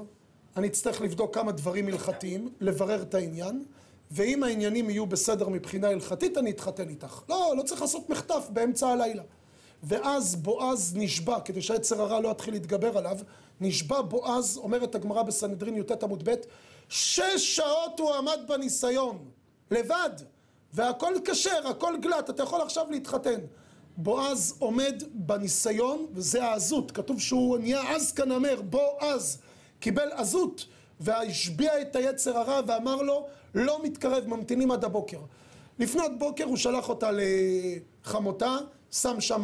אני 0.57 0.67
אצטרך 0.67 1.01
לבדוק 1.01 1.35
כמה 1.35 1.51
דברים 1.51 1.87
הלכתיים, 1.87 2.49
לברר 2.59 3.01
את 3.01 3.13
העניין, 3.13 3.63
ואם 4.11 4.43
העניינים 4.43 4.89
יהיו 4.89 5.05
בסדר 5.05 5.49
מבחינה 5.49 5.87
הלכתית, 5.87 6.37
אני 6.37 6.51
אתחתן 6.51 6.89
איתך. 6.89 7.21
לא, 7.29 7.53
לא 7.57 7.63
צריך 7.63 7.81
לעשות 7.81 8.09
מחטף 8.09 8.47
באמצע 8.49 8.87
הלילה. 8.87 9.23
ואז 9.83 10.35
בועז 10.35 10.93
נשבע, 10.95 11.39
כדי 11.39 11.61
שהיצר 11.61 12.01
הרע 12.01 12.19
לא 12.19 12.29
יתחיל 12.29 12.53
להתגבר 12.53 12.97
עליו, 12.97 13.17
נשבע 13.61 14.01
בועז, 14.01 14.57
אומרת 14.57 14.95
הגמרא 14.95 15.23
בסנהדרין 15.23 15.77
י"ט 15.77 16.03
עמוד 16.03 16.29
ב', 16.29 16.35
שש 16.89 17.55
שעות 17.55 17.99
הוא 17.99 18.13
עמד 18.13 18.39
בניסיון, 18.47 19.17
לבד, 19.71 20.09
והכל 20.73 21.13
כשר, 21.25 21.67
הכל 21.67 21.93
גלט, 22.01 22.29
אתה 22.29 22.43
יכול 22.43 22.61
עכשיו 22.61 22.85
להתחתן. 22.91 23.39
בועז 23.97 24.55
עומד 24.59 25.03
בניסיון, 25.13 26.05
וזה 26.13 26.43
העזות, 26.43 26.91
כתוב 26.91 27.19
שהוא 27.21 27.57
נהיה 27.57 27.95
עז 27.95 28.11
כנמר, 28.11 28.61
בועז, 28.61 29.37
קיבל 29.79 30.11
עזות, 30.11 30.65
והשביע 30.99 31.81
את 31.81 31.95
היצר 31.95 32.37
הרע 32.37 32.59
ואמר 32.67 33.01
לו, 33.01 33.27
לא 33.55 33.83
מתקרב, 33.83 34.27
ממתינים 34.27 34.71
עד 34.71 34.85
הבוקר. 34.85 35.19
לפנות 35.79 36.11
בוקר 36.19 36.43
הוא 36.43 36.57
שלח 36.57 36.89
אותה 36.89 37.09
לחמותה, 38.03 38.57
שם 38.91 39.21
שם 39.21 39.43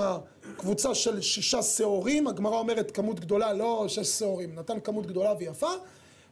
קבוצה 0.58 0.96
של 0.96 1.22
שישה 1.22 1.64
שעורים, 1.64 2.28
הגמרא 2.28 2.58
אומרת 2.58 2.92
כמות 2.92 3.20
גדולה, 3.20 3.54
לא 3.54 3.86
שש 3.88 4.08
שעורים, 4.08 4.56
נתן 4.56 4.80
כמות 4.80 5.08
גדולה 5.08 5.34
ויפה, 5.40 5.72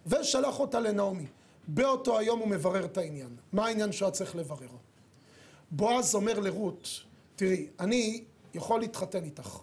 ושלח 0.08 0.60
אותה 0.60 0.80
לנעמי. 0.80 1.26
באותו 1.68 2.20
היום 2.20 2.40
הוא 2.40 2.48
מברר 2.48 2.86
את 2.86 2.98
העניין. 2.98 3.36
מה 3.54 3.66
העניין 3.66 3.92
שהוא 3.92 4.06
היה 4.06 4.12
צריך 4.12 4.36
לברר? 4.36 4.68
בועז 5.72 6.16
אומר 6.16 6.40
לרות, 6.40 6.90
תראי, 7.42 7.68
אני 7.80 8.24
יכול 8.54 8.80
להתחתן 8.80 9.24
איתך, 9.24 9.58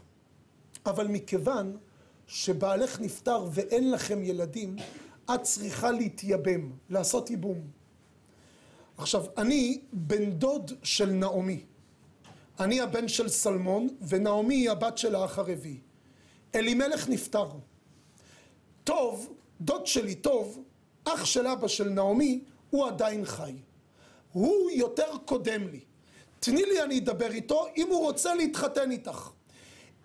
אבל 0.87 1.07
מכיוון 1.07 1.77
שבעלך 2.27 3.01
נפטר 3.01 3.49
ואין 3.53 3.91
לכם 3.91 4.23
ילדים, 4.23 4.77
את 5.35 5.43
צריכה 5.43 5.91
להתייבם, 5.91 6.73
לעשות 6.91 7.31
ייבום. 7.31 7.61
עכשיו, 8.97 9.25
אני 9.37 9.81
בן 9.93 10.31
דוד 10.31 10.73
של 10.83 11.11
נעמי. 11.11 11.65
אני 12.61 12.81
הבן 12.81 13.09
של 13.09 13.29
סלמון, 13.29 13.89
ונעמי 14.09 14.55
היא 14.55 14.71
הבת 14.71 14.99
של 14.99 15.15
האח 15.15 15.39
הרביעי. 15.39 15.81
אלימלך 16.55 17.09
נפטר. 17.09 17.49
טוב, 18.85 19.35
דוד 19.61 19.87
שלי 19.87 20.15
טוב, 20.15 20.63
אח 21.05 21.25
של 21.25 21.47
אבא 21.47 21.69
של 21.69 21.89
נעמי, 21.89 22.41
הוא 22.71 22.87
עדיין 22.87 23.25
חי. 23.25 23.55
הוא 24.33 24.71
יותר 24.71 25.11
קודם 25.25 25.69
לי. 25.69 25.88
תני 26.41 26.63
לי 26.63 26.83
אני 26.83 26.99
אדבר 26.99 27.31
איתו 27.31 27.67
אם 27.77 27.89
הוא 27.91 27.99
רוצה 27.99 28.35
להתחתן 28.35 28.91
איתך. 28.91 29.31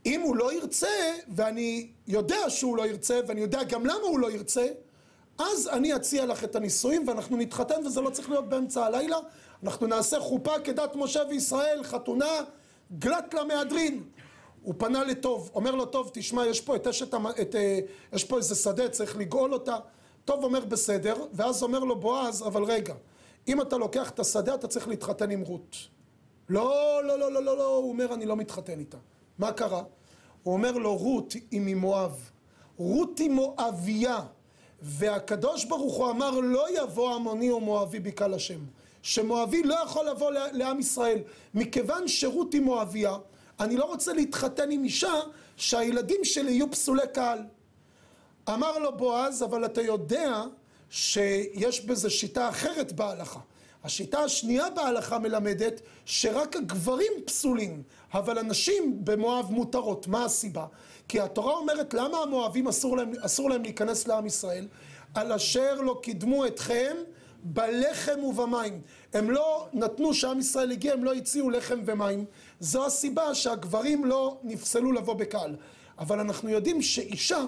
אם 0.05 0.21
הוא 0.21 0.35
לא 0.35 0.53
ירצה, 0.53 1.13
ואני 1.35 1.87
יודע 2.07 2.49
שהוא 2.49 2.77
לא 2.77 2.87
ירצה, 2.87 3.19
ואני 3.27 3.41
יודע 3.41 3.63
גם 3.63 3.85
למה 3.85 4.03
הוא 4.03 4.19
לא 4.19 4.31
ירצה, 4.31 4.67
אז 5.37 5.67
אני 5.67 5.95
אציע 5.95 6.25
לך 6.25 6.43
את 6.43 6.55
הנישואים 6.55 7.07
ואנחנו 7.07 7.37
נתחתן 7.37 7.85
וזה 7.85 8.01
לא 8.01 8.09
צריך 8.09 8.29
להיות 8.29 8.49
באמצע 8.49 8.85
הלילה. 8.85 9.17
אנחנו 9.63 9.87
נעשה 9.87 10.19
חופה 10.19 10.59
כדת 10.59 10.95
משה 10.95 11.21
וישראל, 11.29 11.83
חתונה, 11.83 12.41
גלת 12.99 13.33
למהדרין 13.33 14.03
הוא 14.61 14.73
פנה 14.77 15.03
לטוב, 15.03 15.51
אומר 15.55 15.75
לו 15.75 15.85
טוב 15.85 16.09
תשמע 16.13 16.45
יש 16.45 16.61
פה 16.61 16.75
את 16.75 16.87
אשת, 16.87 17.13
את, 17.41 17.55
אה, 17.55 17.79
יש 18.13 18.23
פה 18.23 18.37
איזה 18.37 18.55
שדה 18.55 18.89
צריך 18.89 19.17
לגאול 19.17 19.53
אותה. 19.53 19.77
טוב 20.25 20.43
אומר 20.43 20.65
בסדר. 20.65 21.15
ואז 21.33 21.63
אומר 21.63 21.79
לו 21.79 21.99
בועז 21.99 22.47
אבל 22.47 22.63
רגע 22.63 22.93
אם 23.47 23.61
אתה 23.61 23.77
לוקח 23.77 24.09
את 24.09 24.19
השדה 24.19 24.53
אתה 24.55 24.67
צריך 24.67 24.87
להתחתן 24.87 25.31
עם 25.31 25.41
רות 25.41 25.75
לא 26.53 27.01
לא 27.03 27.19
לא 27.19 27.31
לא 27.31 27.43
לא 27.43 27.57
לא 27.57 27.75
הוא 27.75 27.89
אומר 27.89 28.13
אני 28.13 28.25
לא 28.25 28.35
מתחתן 28.35 28.79
איתה. 28.79 28.97
מה 29.37 29.51
קרה? 29.51 29.83
הוא 30.43 30.53
אומר 30.53 30.71
לו 30.71 30.95
רות 30.95 31.33
היא 31.51 31.61
ממואב. 31.63 32.29
רות 32.77 33.19
היא 33.19 33.29
מואביה. 33.29 34.19
והקדוש 34.81 35.65
ברוך 35.65 35.95
הוא 35.95 36.09
אמר 36.09 36.31
לא 36.39 36.81
יבוא 36.81 37.15
עמוני 37.15 37.51
או 37.51 37.59
מואבי 37.59 37.99
בקהל 37.99 38.33
השם. 38.33 38.59
שמואבי 39.01 39.63
לא 39.63 39.75
יכול 39.83 40.09
לבוא 40.09 40.31
לעם 40.31 40.79
ישראל. 40.79 41.19
מכיוון 41.53 42.07
שרות 42.07 42.53
היא 42.53 42.61
מואביה 42.61 43.17
אני 43.59 43.77
לא 43.77 43.85
רוצה 43.85 44.13
להתחתן 44.13 44.71
עם 44.71 44.83
אישה 44.83 45.13
שהילדים 45.57 46.23
שלי 46.23 46.51
יהיו 46.51 46.71
פסולי 46.71 47.07
קהל. 47.13 47.39
אמר 48.49 48.79
לו 48.79 48.97
בועז 48.97 49.43
אבל 49.43 49.65
אתה 49.65 49.81
יודע 49.81 50.43
שיש 50.89 51.85
בזה 51.85 52.09
שיטה 52.09 52.49
אחרת 52.49 52.91
בהלכה 52.91 53.39
השיטה 53.83 54.19
השנייה 54.19 54.69
בהלכה 54.69 55.19
מלמדת 55.19 55.81
שרק 56.05 56.55
הגברים 56.55 57.11
פסולים, 57.25 57.83
אבל 58.13 58.37
הנשים 58.37 59.05
במואב 59.05 59.51
מותרות. 59.51 60.07
מה 60.07 60.25
הסיבה? 60.25 60.65
כי 61.07 61.19
התורה 61.19 61.53
אומרת 61.53 61.93
למה 61.93 62.17
המואבים 62.17 62.67
אסור 62.67 62.97
להם, 62.97 63.11
אסור 63.19 63.49
להם 63.49 63.63
להיכנס 63.63 64.07
לעם 64.07 64.25
ישראל? 64.25 64.67
על 65.13 65.31
אשר 65.31 65.81
לא 65.81 65.99
קידמו 66.03 66.45
אתכם 66.45 66.95
בלחם 67.43 68.23
ובמים. 68.23 68.81
הם 69.13 69.31
לא 69.31 69.67
נתנו 69.73 70.13
שעם 70.13 70.39
ישראל 70.39 70.71
הגיע, 70.71 70.93
הם 70.93 71.03
לא 71.03 71.13
הציעו 71.13 71.49
לחם 71.49 71.79
ומים. 71.85 72.25
זו 72.59 72.85
הסיבה 72.85 73.35
שהגברים 73.35 74.05
לא 74.05 74.37
נפסלו 74.43 74.91
לבוא 74.91 75.13
בקהל. 75.13 75.55
אבל 75.99 76.19
אנחנו 76.19 76.49
יודעים 76.49 76.81
שאישה 76.81 77.45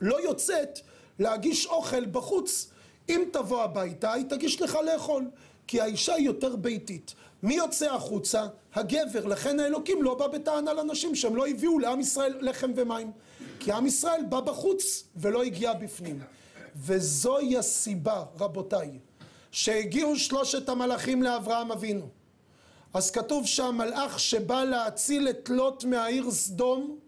לא 0.00 0.22
יוצאת 0.22 0.78
להגיש 1.18 1.66
אוכל 1.66 2.06
בחוץ 2.06 2.70
אם 3.08 3.24
תבוא 3.32 3.62
הביתה, 3.62 4.12
היא 4.12 4.24
תגיש 4.28 4.62
לך 4.62 4.78
לאכול, 4.92 5.30
כי 5.66 5.80
האישה 5.80 6.14
היא 6.14 6.26
יותר 6.26 6.56
ביתית. 6.56 7.14
מי 7.42 7.54
יוצא 7.54 7.94
החוצה? 7.94 8.46
הגבר. 8.74 9.26
לכן 9.26 9.60
האלוקים 9.60 10.02
לא 10.02 10.14
בא 10.14 10.26
בטענה 10.26 10.72
לנשים 10.72 11.14
שהם 11.14 11.36
לא 11.36 11.46
הביאו 11.46 11.78
לעם 11.78 12.00
ישראל 12.00 12.36
לחם 12.40 12.72
ומים. 12.76 13.12
כי 13.60 13.72
עם 13.72 13.86
ישראל 13.86 14.24
בא 14.28 14.40
בחוץ 14.40 15.04
ולא 15.16 15.42
הגיע 15.42 15.72
בפנים. 15.72 16.20
וזוהי 16.76 17.58
הסיבה, 17.58 18.24
רבותיי, 18.40 18.90
שהגיעו 19.50 20.16
שלושת 20.16 20.68
המלאכים 20.68 21.22
לאברהם 21.22 21.72
אבינו. 21.72 22.08
אז 22.94 23.10
כתוב 23.10 23.46
שהמלאך 23.46 24.20
שבא 24.20 24.64
להציל 24.64 25.28
את 25.28 25.48
לוט 25.48 25.84
מהעיר 25.84 26.30
סדום, 26.30 26.98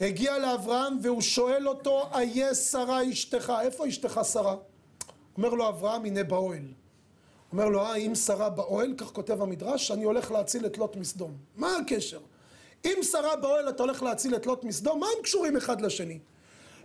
הגיע 0.00 0.38
לאברהם 0.38 0.98
והוא 1.02 1.20
שואל 1.20 1.68
אותו, 1.68 2.02
איה 2.14 2.54
שרה 2.54 3.10
אשתך? 3.10 3.52
איפה 3.60 3.88
אשתך 3.88 4.20
שרה? 4.32 4.56
אומר 5.36 5.54
לו 5.54 5.68
אברהם 5.68 6.04
הנה 6.04 6.24
באוהל. 6.24 6.68
אומר 7.52 7.68
לו 7.68 7.80
אה 7.80 7.94
אם 7.96 8.14
שרה 8.14 8.50
באוהל, 8.50 8.94
כך 8.96 9.06
כותב 9.06 9.42
המדרש, 9.42 9.90
אני 9.90 10.04
הולך 10.04 10.30
להציל 10.30 10.66
את 10.66 10.78
לוט 10.78 10.96
מסדום. 10.96 11.36
מה 11.56 11.76
הקשר? 11.76 12.20
אם 12.84 12.98
שרה 13.02 13.36
באוהל 13.36 13.68
אתה 13.68 13.82
הולך 13.82 14.02
להציל 14.02 14.36
את 14.36 14.46
לוט 14.46 14.64
מסדום, 14.64 15.00
מה 15.00 15.06
הם 15.06 15.22
קשורים 15.22 15.56
אחד 15.56 15.80
לשני? 15.80 16.18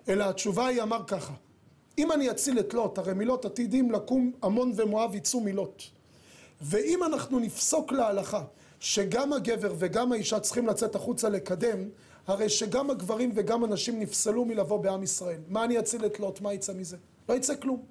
אלא 0.10 0.24
התשובה 0.24 0.68
היא 0.68 0.82
אמר 0.82 1.04
ככה, 1.08 1.34
אם 1.98 2.12
אני 2.12 2.32
אציל 2.32 2.60
את 2.60 2.74
לוט, 2.74 2.98
הרי 2.98 3.14
מלוט 3.14 3.46
עתידים 3.46 3.92
לקום 3.92 4.32
עמון 4.44 4.72
ומואב 4.76 5.16
יצאו 5.16 5.40
מלוט. 5.40 5.84
ואם 6.62 7.04
אנחנו 7.04 7.40
נפסוק 7.40 7.92
להלכה 7.92 8.44
שגם 8.80 9.34
הגבר 9.34 9.74
וגם 9.78 10.12
האישה 10.12 10.40
צריכים 10.40 10.68
לצאת 10.68 10.96
החוצה 10.96 11.30
לקדם, 11.30 11.90
הרי 12.28 12.50
שגם 12.50 12.90
הגברים 12.90 13.32
וגם 13.36 13.64
הנשים 13.64 14.00
נפסלו 14.00 14.46
מלבוא 14.46 14.78
בעם 14.78 15.04
ישראל. 15.04 15.42
מה 15.48 15.64
אני 15.64 15.80
אציל 15.80 16.06
את 16.06 16.20
לוט? 16.20 16.42
מה 16.42 16.54
יצא 16.54 16.74
מזה? 16.74 16.98
לא 17.30 17.34
יצא 17.34 17.56
כלום. 17.56 17.84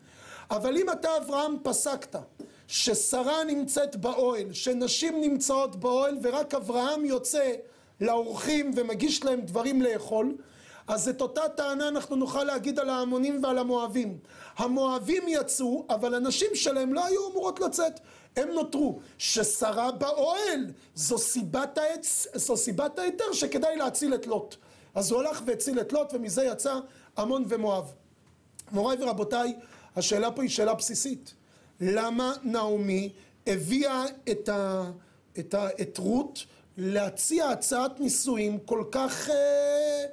אבל 0.51 0.77
אם 0.77 0.91
אתה 0.91 1.09
אברהם 1.17 1.57
פסקת 1.63 2.17
ששרה 2.69 3.45
נמצאת 3.45 3.97
באוהל, 3.97 4.53
שנשים 4.53 5.21
נמצאות 5.21 5.77
באוהל 5.77 6.19
ורק 6.23 6.55
אברהם 6.55 7.05
יוצא 7.05 7.53
לאורחים 8.01 8.71
ומגיש 8.77 9.25
להם 9.25 9.41
דברים 9.41 9.83
לאכול, 9.83 10.37
אז 10.89 11.09
את 11.09 11.21
אותה 11.21 11.49
טענה 11.49 11.89
אנחנו 11.89 12.17
נוכל 12.17 12.45
להגיד 12.45 12.79
על 12.79 12.91
ההמונים 12.91 13.45
ועל 13.45 13.59
המואבים. 13.59 14.19
המואבים 14.57 15.23
יצאו, 15.29 15.87
אבל 15.91 16.15
הנשים 16.15 16.51
שלהם 16.55 16.95
לא 16.95 17.05
היו 17.05 17.31
אמורות 17.31 17.61
לצאת, 17.61 18.01
הם 18.37 18.49
נותרו. 18.49 18.99
ששרה 19.19 19.93
באוהל, 19.93 20.67
זו 20.95 21.19
סיבת, 21.19 21.79
העץ, 21.79 22.27
זו 22.35 22.57
סיבת 22.57 22.99
ההיתר 22.99 23.33
שכדאי 23.33 23.77
להציל 23.77 24.15
את 24.15 24.27
לוט. 24.27 24.57
אז 24.95 25.11
הוא 25.11 25.21
הלך 25.21 25.43
והציל 25.47 25.81
את 25.81 25.93
לוט 25.93 26.15
ומזה 26.15 26.45
יצא 26.45 26.79
עמון 27.19 27.45
ומואב. 27.49 27.93
מוריי 28.73 28.99
ורבותיי, 29.01 29.55
השאלה 29.97 30.31
פה 30.31 30.43
היא 30.43 30.51
שאלה 30.51 30.75
בסיסית. 30.75 31.35
למה 31.81 32.33
נעמי 32.43 33.13
הביאה 33.47 34.05
את, 34.31 34.49
ה, 34.49 34.91
את, 35.39 35.55
ה, 35.55 35.69
את 35.81 35.99
רות 35.99 36.45
להציע 36.77 37.49
הצעת 37.49 38.01
נישואים 38.01 38.59
כל 38.59 38.85
כך, 38.91 39.31
אה, 39.31 40.05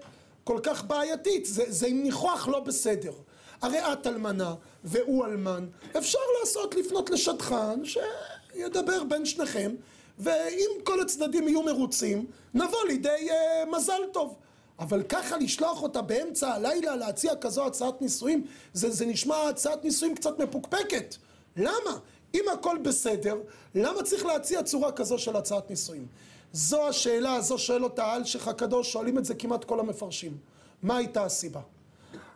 כל 0.44 0.60
כך 0.64 0.84
בעייתית? 0.84 1.46
זה, 1.46 1.64
זה 1.68 1.88
עם 1.88 2.04
ניחוח 2.04 2.48
לא 2.48 2.60
בסדר. 2.60 3.14
הרי 3.62 3.94
את 3.94 4.08
אלמנה 4.08 4.56
והוא 4.84 5.26
אלמן, 5.26 5.68
אפשר 5.98 6.20
לעשות, 6.40 6.76
לפנות 6.76 7.10
לשטחן 7.10 7.82
שידבר 7.84 9.04
בין 9.04 9.26
שניכם 9.26 9.72
ואם 10.20 10.70
כל 10.84 11.02
הצדדים 11.02 11.48
יהיו 11.48 11.64
מרוצים, 11.64 12.26
נבוא 12.54 12.86
לידי 12.88 13.30
אה, 13.30 13.64
מזל 13.72 14.02
טוב. 14.14 14.36
אבל 14.80 15.04
ככה 15.04 15.38
לשלוח 15.38 15.84
אותה 15.84 16.02
באמצע 16.02 16.54
הלילה 16.54 16.96
להציע 16.96 17.36
כזו 17.36 17.66
הצעת 17.66 18.02
נישואים, 18.02 18.46
זה, 18.74 18.90
זה 18.90 19.06
נשמע 19.06 19.36
הצעת 19.50 19.84
נישואים 19.84 20.16
קצת 20.16 20.40
מפוקפקת. 20.40 21.16
למה? 21.58 22.00
אם 22.34 22.44
הכל 22.54 22.78
בסדר, 22.84 23.42
למה 23.76 24.04
צריך 24.04 24.26
להציע 24.26 24.64
צורה 24.64 24.92
כזו 24.92 25.18
של 25.18 25.36
הצעת 25.36 25.70
נישואים? 25.70 26.08
זו 26.54 26.88
השאלה, 26.88 27.42
זו 27.42 27.58
שואל 27.58 27.84
אותה 27.84 28.06
האלשיך 28.06 28.48
הקדוש, 28.48 28.92
שואלים 28.92 29.18
את 29.18 29.26
זה 29.26 29.36
כמעט 29.36 29.64
כל 29.64 29.80
המפרשים. 29.80 30.38
מה 30.84 30.98
הייתה 30.98 31.24
הסיבה? 31.24 31.62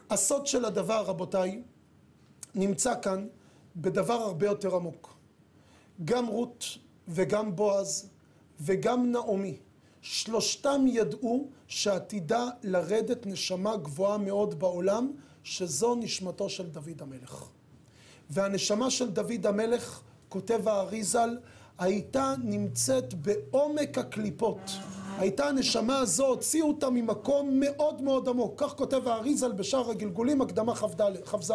הסוד 0.10 0.47
של 0.47 0.65
הדבר, 0.65 1.04
רבותיי, 1.06 1.62
נמצא 2.56 2.93
כאן 3.02 3.28
בדבר 3.76 4.13
הרבה 4.13 4.45
יותר 4.45 4.76
עמוק. 4.76 5.13
גם 6.06 6.28
רות 6.28 6.65
וגם 7.08 7.56
בועז 7.56 8.10
וגם 8.60 9.12
נעמי 9.12 9.58
שלושתם 10.02 10.86
ידעו 10.88 11.48
שעתידה 11.68 12.48
לרדת 12.64 13.26
נשמה 13.26 13.76
גבוהה 13.76 14.18
מאוד 14.18 14.60
בעולם, 14.60 15.12
שזו 15.44 15.96
נשמתו 15.96 16.50
של 16.50 16.70
דוד 16.70 17.02
המלך. 17.02 17.46
והנשמה 18.30 18.90
של 18.90 19.10
דוד 19.10 19.46
המלך, 19.46 20.02
כותב 20.30 20.68
האריזל, 20.68 21.38
הייתה 21.78 22.36
נמצאת 22.44 23.14
בעומק 23.14 23.98
הקליפות. 23.98 24.60
הייתה 25.18 25.48
הנשמה 25.48 26.00
הזו, 26.00 26.28
הוציאו 26.28 26.68
אותה 26.68 26.90
ממקום 26.90 27.60
מאוד 27.60 28.02
מאוד 28.02 28.30
עמוק. 28.30 28.54
כך 28.58 28.76
כותב 28.76 29.08
האריזל 29.08 29.52
בשער 29.52 29.90
הגלגולים, 29.90 30.42
הקדמה 30.42 30.76
כ"ז. 30.76 31.52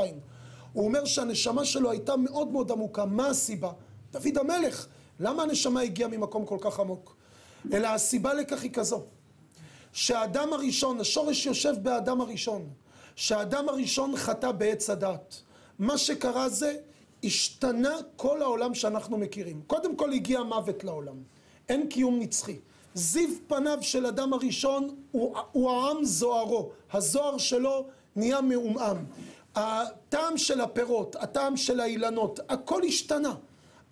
הוא 0.72 0.84
אומר 0.84 1.04
שהנשמה 1.04 1.64
שלו 1.64 1.90
הייתה 1.90 2.16
מאוד 2.16 2.48
מאוד 2.48 2.72
עמוקה. 2.72 3.04
מה 3.04 3.26
הסיבה? 3.26 3.72
דוד 4.12 4.38
המלך. 4.38 4.86
למה 5.20 5.42
הנשמה 5.42 5.80
הגיעה 5.80 6.08
ממקום 6.08 6.46
כל 6.46 6.58
כך 6.60 6.80
עמוק? 6.80 7.16
אלא 7.72 7.88
הסיבה 7.88 8.34
לכך 8.34 8.62
היא 8.62 8.72
כזו, 8.72 9.02
שהאדם 9.92 10.52
הראשון, 10.52 11.00
השורש 11.00 11.46
יושב 11.46 11.74
באדם 11.82 12.20
הראשון, 12.20 12.68
שהאדם 13.16 13.68
הראשון 13.68 14.16
חטא 14.16 14.52
בעץ 14.52 14.90
הדת. 14.90 15.42
מה 15.78 15.98
שקרה 15.98 16.48
זה, 16.48 16.76
השתנה 17.24 17.96
כל 18.16 18.42
העולם 18.42 18.74
שאנחנו 18.74 19.18
מכירים. 19.18 19.62
קודם 19.66 19.96
כל 19.96 20.12
הגיע 20.12 20.42
מוות 20.42 20.84
לעולם. 20.84 21.16
אין 21.68 21.88
קיום 21.88 22.18
נצחי. 22.18 22.58
זיו 22.94 23.28
פניו 23.46 23.78
של 23.80 24.06
אדם 24.06 24.32
הראשון 24.32 24.96
הוא, 25.12 25.36
הוא 25.52 25.70
העם 25.70 26.04
זוהרו. 26.04 26.70
הזוהר 26.92 27.38
שלו 27.38 27.86
נהיה 28.16 28.40
מעומעם. 28.40 29.04
הטעם 29.54 30.36
של 30.36 30.60
הפירות, 30.60 31.16
הטעם 31.16 31.56
של 31.56 31.80
האילנות, 31.80 32.40
הכל 32.48 32.82
השתנה. 32.82 33.34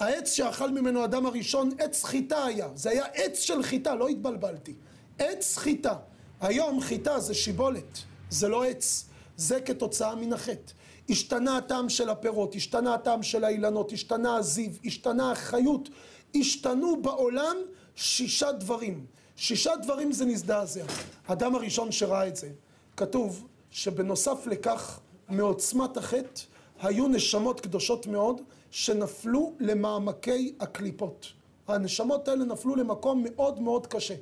העץ 0.01 0.33
שאכל 0.33 0.71
ממנו 0.71 1.05
אדם 1.05 1.27
הראשון, 1.27 1.71
עץ 1.79 2.05
חיטה 2.05 2.45
היה. 2.45 2.69
זה 2.75 2.91
היה 2.91 3.05
עץ 3.05 3.39
של 3.39 3.63
חיטה, 3.63 3.95
לא 3.95 4.09
התבלבלתי. 4.09 4.75
עץ 5.19 5.57
חיטה. 5.57 5.95
היום 6.41 6.81
חיטה 6.81 7.21
זה 7.21 7.35
שיבולת, 7.35 7.99
זה 8.31 8.49
לא 8.49 8.65
עץ. 8.65 9.05
זה 9.37 9.61
כתוצאה 9.61 10.15
מן 10.15 10.33
החטא. 10.33 10.73
השתנה 11.11 11.57
הטעם 11.57 11.89
של 11.89 12.09
הפירות, 12.09 12.55
השתנה 12.55 12.95
הטעם 12.95 13.23
של 13.23 13.45
האילנות, 13.45 13.93
השתנה 13.93 14.37
הזיו, 14.37 14.71
השתנה 14.85 15.33
החיות, 15.33 15.89
השתנו 16.35 17.03
בעולם 17.03 17.57
שישה 17.95 18.53
דברים. 18.53 19.07
שישה 19.37 19.77
דברים 19.77 20.13
זה 20.13 20.25
נזדעזע. 20.25 20.85
האדם 21.29 21.55
הראשון 21.55 21.93
שראה 21.93 22.29
את 22.29 22.37
זה, 22.37 22.51
כתוב 22.97 23.47
שבנוסף 23.71 24.47
לכך, 24.47 25.01
מעוצמת 25.29 25.97
החטא, 25.97 26.41
היו 26.83 27.09
נשמות 27.09 27.61
קדושות 27.61 28.07
מאוד 28.07 28.41
שנפלו 28.71 29.53
למעמקי 29.61 30.55
הקליפות. 30.61 31.27
הנשמות 31.69 32.29
האלה 32.29 32.45
נפלו 32.45 32.77
למקום 32.77 33.25
מאוד 33.25 33.61
מאוד 33.61 33.87
קשה. 33.87 34.15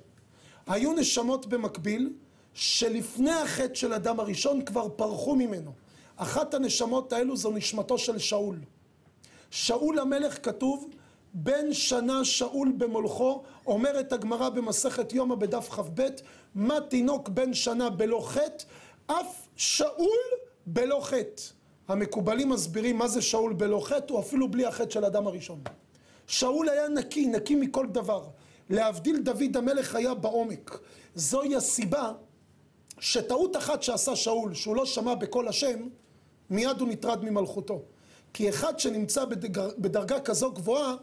היו 0.67 0.93
נשמות 0.93 1.47
במקביל 1.47 2.13
שלפני 2.55 3.33
החטא 3.33 3.75
של 3.75 3.93
אדם 3.93 4.21
הראשון 4.21 4.65
כבר 4.65 4.89
פרחו 4.89 5.37
ממנו. 5.37 5.73
אחת 6.17 6.55
הנשמות 6.55 7.13
האלו 7.13 7.37
זו 7.37 7.51
נשמתו 7.51 7.99
של 7.99 8.19
שאול. 8.19 8.57
שאול 9.51 9.99
המלך 9.99 10.45
כתוב 10.45 10.89
בן 11.35 11.73
שנה 11.73 12.25
שאול 12.25 12.73
במולכו, 12.79 13.43
אומרת 13.67 14.13
הגמרא 14.13 14.49
במסכת 14.49 15.13
יומא 15.13 15.35
בדף 15.35 15.69
כ"ב, 15.69 16.03
מה 16.55 16.81
תינוק 16.81 17.29
בן 17.29 17.55
שנה 17.55 17.91
בלא 17.91 18.21
חטא, 18.27 18.65
אף 19.07 19.49
שאול 19.57 20.19
בלא 20.67 21.01
חטא. 21.03 21.58
המקובלים 21.89 22.49
מסבירים 22.49 22.99
מה 22.99 23.09
זה 23.09 23.23
שאול 23.23 23.53
בלא 23.53 23.81
חטא, 23.85 24.13
הוא 24.13 24.21
אפילו 24.21 24.49
בלי 24.51 24.67
החטא 24.67 24.91
של 24.91 25.05
אדם 25.05 25.27
הראשון. 25.27 25.61
שאול 26.27 26.69
היה 26.69 26.89
נקי, 26.89 27.27
נקי 27.27 27.55
מכל 27.55 27.87
דבר. 27.87 28.25
להבדיל 28.71 29.19
דוד 29.23 29.57
המלך 29.57 29.95
היה 29.95 30.15
בעומק. 30.15 30.79
זוהי 31.15 31.57
הסיבה 31.57 32.13
שטעות 33.01 33.57
אחת 33.57 33.83
שעשה 33.83 34.17
שאול, 34.17 34.55
שהוא 34.55 34.77
לא 34.77 34.87
שמע 34.87 35.15
בקול 35.15 35.49
השם, 35.49 35.89
מיד 36.51 36.81
הוא 36.81 36.89
נטרד 36.89 37.25
ממלכותו. 37.25 37.83
כי 38.33 38.49
אחד 38.49 38.79
שנמצא 38.79 39.25
בדרגה, 39.25 39.69
בדרגה 39.79 40.21
כזו 40.21 40.53
גבוהה, 40.53 40.95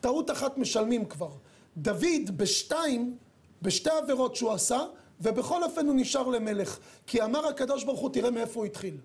טעות 0.00 0.30
אחת 0.30 0.58
משלמים 0.58 1.04
כבר. 1.04 1.30
דוד 1.76 2.36
בשתיים, 2.36 3.16
בשתי 3.62 3.90
עבירות 3.90 4.36
שהוא 4.36 4.52
עשה, 4.52 4.80
ובכל 5.20 5.62
אופן 5.62 5.86
הוא 5.86 5.94
נשאר 5.94 6.28
למלך. 6.28 6.78
כי 7.06 7.22
אמר 7.22 7.46
הקדוש 7.46 7.84
ברוך 7.84 8.00
הוא, 8.00 8.10
תראה 8.10 8.30
מאיפה 8.30 8.60
הוא 8.60 8.66
התחיל. 8.66 8.96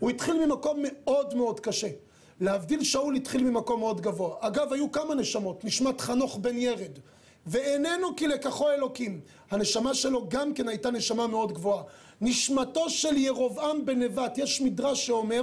הוא 0.00 0.10
התחיל 0.10 0.46
ממקום 0.46 0.82
מאוד 0.82 1.34
מאוד 1.34 1.60
קשה. 1.60 1.88
להבדיל 2.40 2.84
שאול 2.84 3.16
התחיל 3.16 3.44
ממקום 3.44 3.80
מאוד 3.80 4.00
גבוה. 4.00 4.36
אגב, 4.40 4.72
היו 4.72 4.92
כמה 4.92 5.14
נשמות, 5.14 5.64
נשמת 5.64 6.00
חנוך 6.00 6.38
בן 6.40 6.58
ירד. 6.58 6.98
ואיננו 7.46 8.16
כי 8.16 8.26
לקחו 8.26 8.70
אלוקים. 8.70 9.20
הנשמה 9.50 9.94
שלו 9.94 10.28
גם 10.28 10.54
כן 10.54 10.68
הייתה 10.68 10.90
נשמה 10.90 11.26
מאוד 11.26 11.52
גבוהה. 11.52 11.82
נשמתו 12.20 12.90
של 12.90 13.16
ירובעם 13.16 13.86
בנבט, 13.86 14.38
יש 14.38 14.60
מדרש 14.60 15.06
שאומר 15.06 15.42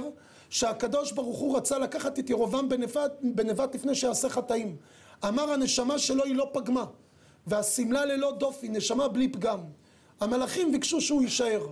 שהקדוש 0.50 1.12
ברוך 1.12 1.38
הוא 1.38 1.56
רצה 1.56 1.78
לקחת 1.78 2.18
את 2.18 2.30
ירובעם 2.30 2.68
בנבט, 2.68 3.12
בנבט 3.22 3.74
לפני 3.74 3.94
שיעשה 3.94 4.28
חטאים. 4.28 4.76
אמר 5.28 5.50
הנשמה 5.50 5.98
שלו 5.98 6.24
היא 6.24 6.34
לא 6.36 6.48
פגמה, 6.52 6.84
והשמלה 7.46 8.04
ללא 8.04 8.32
דופי, 8.38 8.68
נשמה 8.68 9.08
בלי 9.08 9.28
פגם. 9.28 9.60
המלאכים 10.20 10.72
ביקשו 10.72 11.00
שהוא 11.00 11.22
יישאר. 11.22 11.66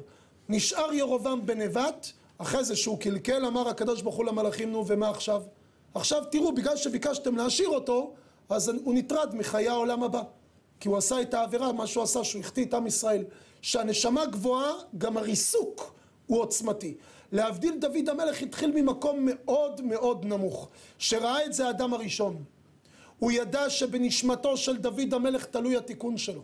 נשאר 0.49 0.93
ירובעם 0.93 1.47
בנבט, 1.47 2.13
אחרי 2.39 2.65
זה 2.65 2.77
שהוא 2.77 2.99
קלקל, 2.99 3.45
אמר 3.45 3.69
הקדוש 3.69 4.03
ברוך 4.03 4.17
הוא 4.17 4.25
למלאכים, 4.25 4.73
נו 4.73 4.87
ומה 4.87 5.11
עכשיו? 5.11 5.43
עכשיו 5.95 6.25
תראו, 6.31 6.55
בגלל 6.55 6.77
שביקשתם 6.77 7.37
להשאיר 7.37 7.69
אותו, 7.69 8.15
אז 8.49 8.69
הוא 8.69 8.95
נטרד 8.95 9.35
מחיי 9.35 9.69
העולם 9.69 10.03
הבא. 10.03 10.23
כי 10.81 10.89
הוא 10.89 10.97
עשה 10.97 11.23
את 11.23 11.35
העבירה, 11.35 11.73
מה 11.73 11.87
שהוא 11.87 12.03
עשה, 12.05 12.25
שהוא 12.25 12.41
החטיא 12.41 12.65
את 12.65 12.75
עם 12.75 12.87
ישראל. 12.87 13.25
שהנשמה 13.63 14.27
גבוהה, 14.27 14.73
גם 14.99 15.17
הריסוק 15.17 15.95
הוא 16.27 16.41
עוצמתי. 16.41 16.95
להבדיל 17.33 17.79
דוד 17.79 18.09
המלך 18.09 18.43
התחיל 18.43 18.73
ממקום 18.83 19.29
מאוד 19.31 19.81
מאוד 19.81 20.25
נמוך. 20.25 20.69
שראה 20.99 21.45
את 21.45 21.53
זה 21.53 21.67
האדם 21.67 21.95
הראשון. 21.95 22.45
הוא 23.19 23.33
ידע 23.33 23.71
שבנשמתו 23.71 24.57
של 24.57 24.77
דוד 24.77 25.15
המלך 25.15 25.45
תלוי 25.45 25.77
התיקון 25.77 26.17
שלו. 26.17 26.43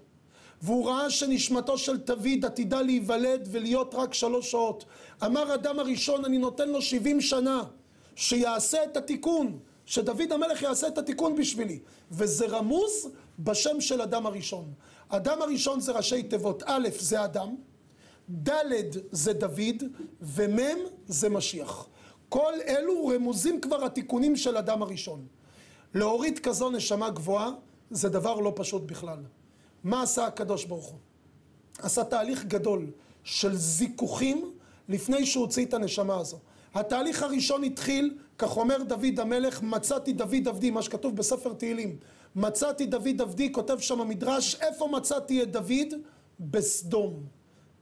והוא 0.63 0.87
ראה 0.87 1.11
שנשמתו 1.11 1.79
של 1.79 1.97
דוד 1.97 2.45
עתידה 2.45 2.83
להיוולד 2.83 3.49
ולהיות 3.51 3.95
רק 3.95 4.15
שלוש 4.15 4.51
שעות. 4.51 4.85
אמר 5.27 5.55
אדם 5.55 5.79
הראשון, 5.79 6.25
אני 6.25 6.39
נותן 6.39 6.69
לו 6.69 6.83
שבעים 6.83 7.21
שנה, 7.21 7.63
שיעשה 8.17 8.85
את 8.85 8.97
התיקון. 8.97 9.59
שדוד 9.87 10.33
המלך 10.33 10.63
יעשה 10.63 10.89
את 10.89 10.99
התיקון 10.99 11.37
בשבילי. 11.37 11.79
וזה 12.11 12.47
רמוז 12.47 13.09
בשם 13.39 13.81
של 13.81 14.01
אדם 14.01 14.27
הראשון. 14.27 14.73
אדם 15.09 15.43
הראשון 15.43 15.81
זה 15.81 15.93
ראשי 15.93 16.23
תיבות. 16.23 16.63
א' 16.67 16.89
זה 16.99 17.25
אדם, 17.25 17.57
ד' 18.31 18.73
זה 19.11 19.33
דוד, 19.33 19.83
ומ' 20.21 20.59
זה 21.07 21.29
משיח. 21.29 21.89
כל 22.29 22.53
אלו 22.69 23.07
רמוזים 23.07 23.61
כבר 23.61 23.85
התיקונים 23.85 24.37
של 24.37 24.57
אדם 24.57 24.83
הראשון. 24.83 25.27
להוריד 25.95 26.39
כזו 26.39 26.71
נשמה 26.71 27.11
גבוהה 27.11 27.51
זה 27.91 28.09
דבר 28.09 28.41
לא 28.41 28.53
פשוט 28.57 28.83
בכלל. 28.83 29.19
מה 29.85 30.03
עשה 30.03 30.27
הקדוש 30.27 30.65
ברוך 30.65 30.87
הוא? 30.87 30.99
עשה 31.79 32.05
תהליך 32.05 32.45
גדול 32.45 32.87
של 33.25 33.57
זיכוכים 33.57 34.53
לפני 34.89 35.27
שהוא 35.27 35.45
הוציא 35.45 35.67
את 35.67 35.75
הנשמה 35.75 36.17
הזו. 36.17 36.39
התהליך 36.75 37.23
הראשון 37.23 37.65
התחיל, 37.65 38.15
כך 38.39 38.57
אומר 38.57 38.83
דוד 38.83 39.21
המלך, 39.21 39.63
מצאתי 39.63 40.13
דוד 40.13 40.49
עבדי, 40.49 40.71
מה 40.71 40.83
שכתוב 40.83 41.17
בספר 41.17 41.53
תהילים. 41.53 41.97
מצאתי 42.37 42.87
דוד 42.87 43.21
עבדי, 43.21 43.53
כותב 43.53 43.79
שם 43.79 44.01
המדרש, 44.01 44.55
איפה 44.55 44.89
מצאתי 44.89 45.43
את 45.43 45.53
דוד? 45.53 45.95
בסדום. 46.41 47.15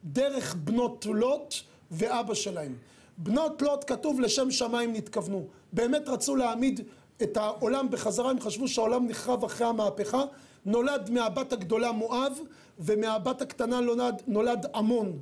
דרך 0.05 0.55
בנות 0.55 1.07
לוט 1.07 1.55
ואבא 1.91 2.35
שלהם. 2.35 2.77
בנות 3.19 3.63
לוט 3.63 3.85
כתוב 3.87 4.21
לשם 4.21 4.51
שמיים 4.51 4.92
נתכוונו. 4.92 5.46
באמת 5.73 6.09
רצו 6.09 6.37
להעמיד 6.37 6.81
את 7.23 7.37
העולם 7.37 7.90
בחזרה, 7.90 8.31
הם 8.31 8.40
חשבו 8.40 8.69
שהעולם 8.69 9.07
נחרב 9.07 9.44
אחרי 9.44 9.67
המהפכה. 9.67 10.23
נולד 10.67 11.11
מהבת 11.11 11.52
הגדולה 11.52 11.92
מואב, 11.92 12.38
ומהבת 12.79 13.42
הקטנה 13.42 13.81
נולד, 13.81 14.23
נולד 14.27 14.67
עמון. 14.75 15.19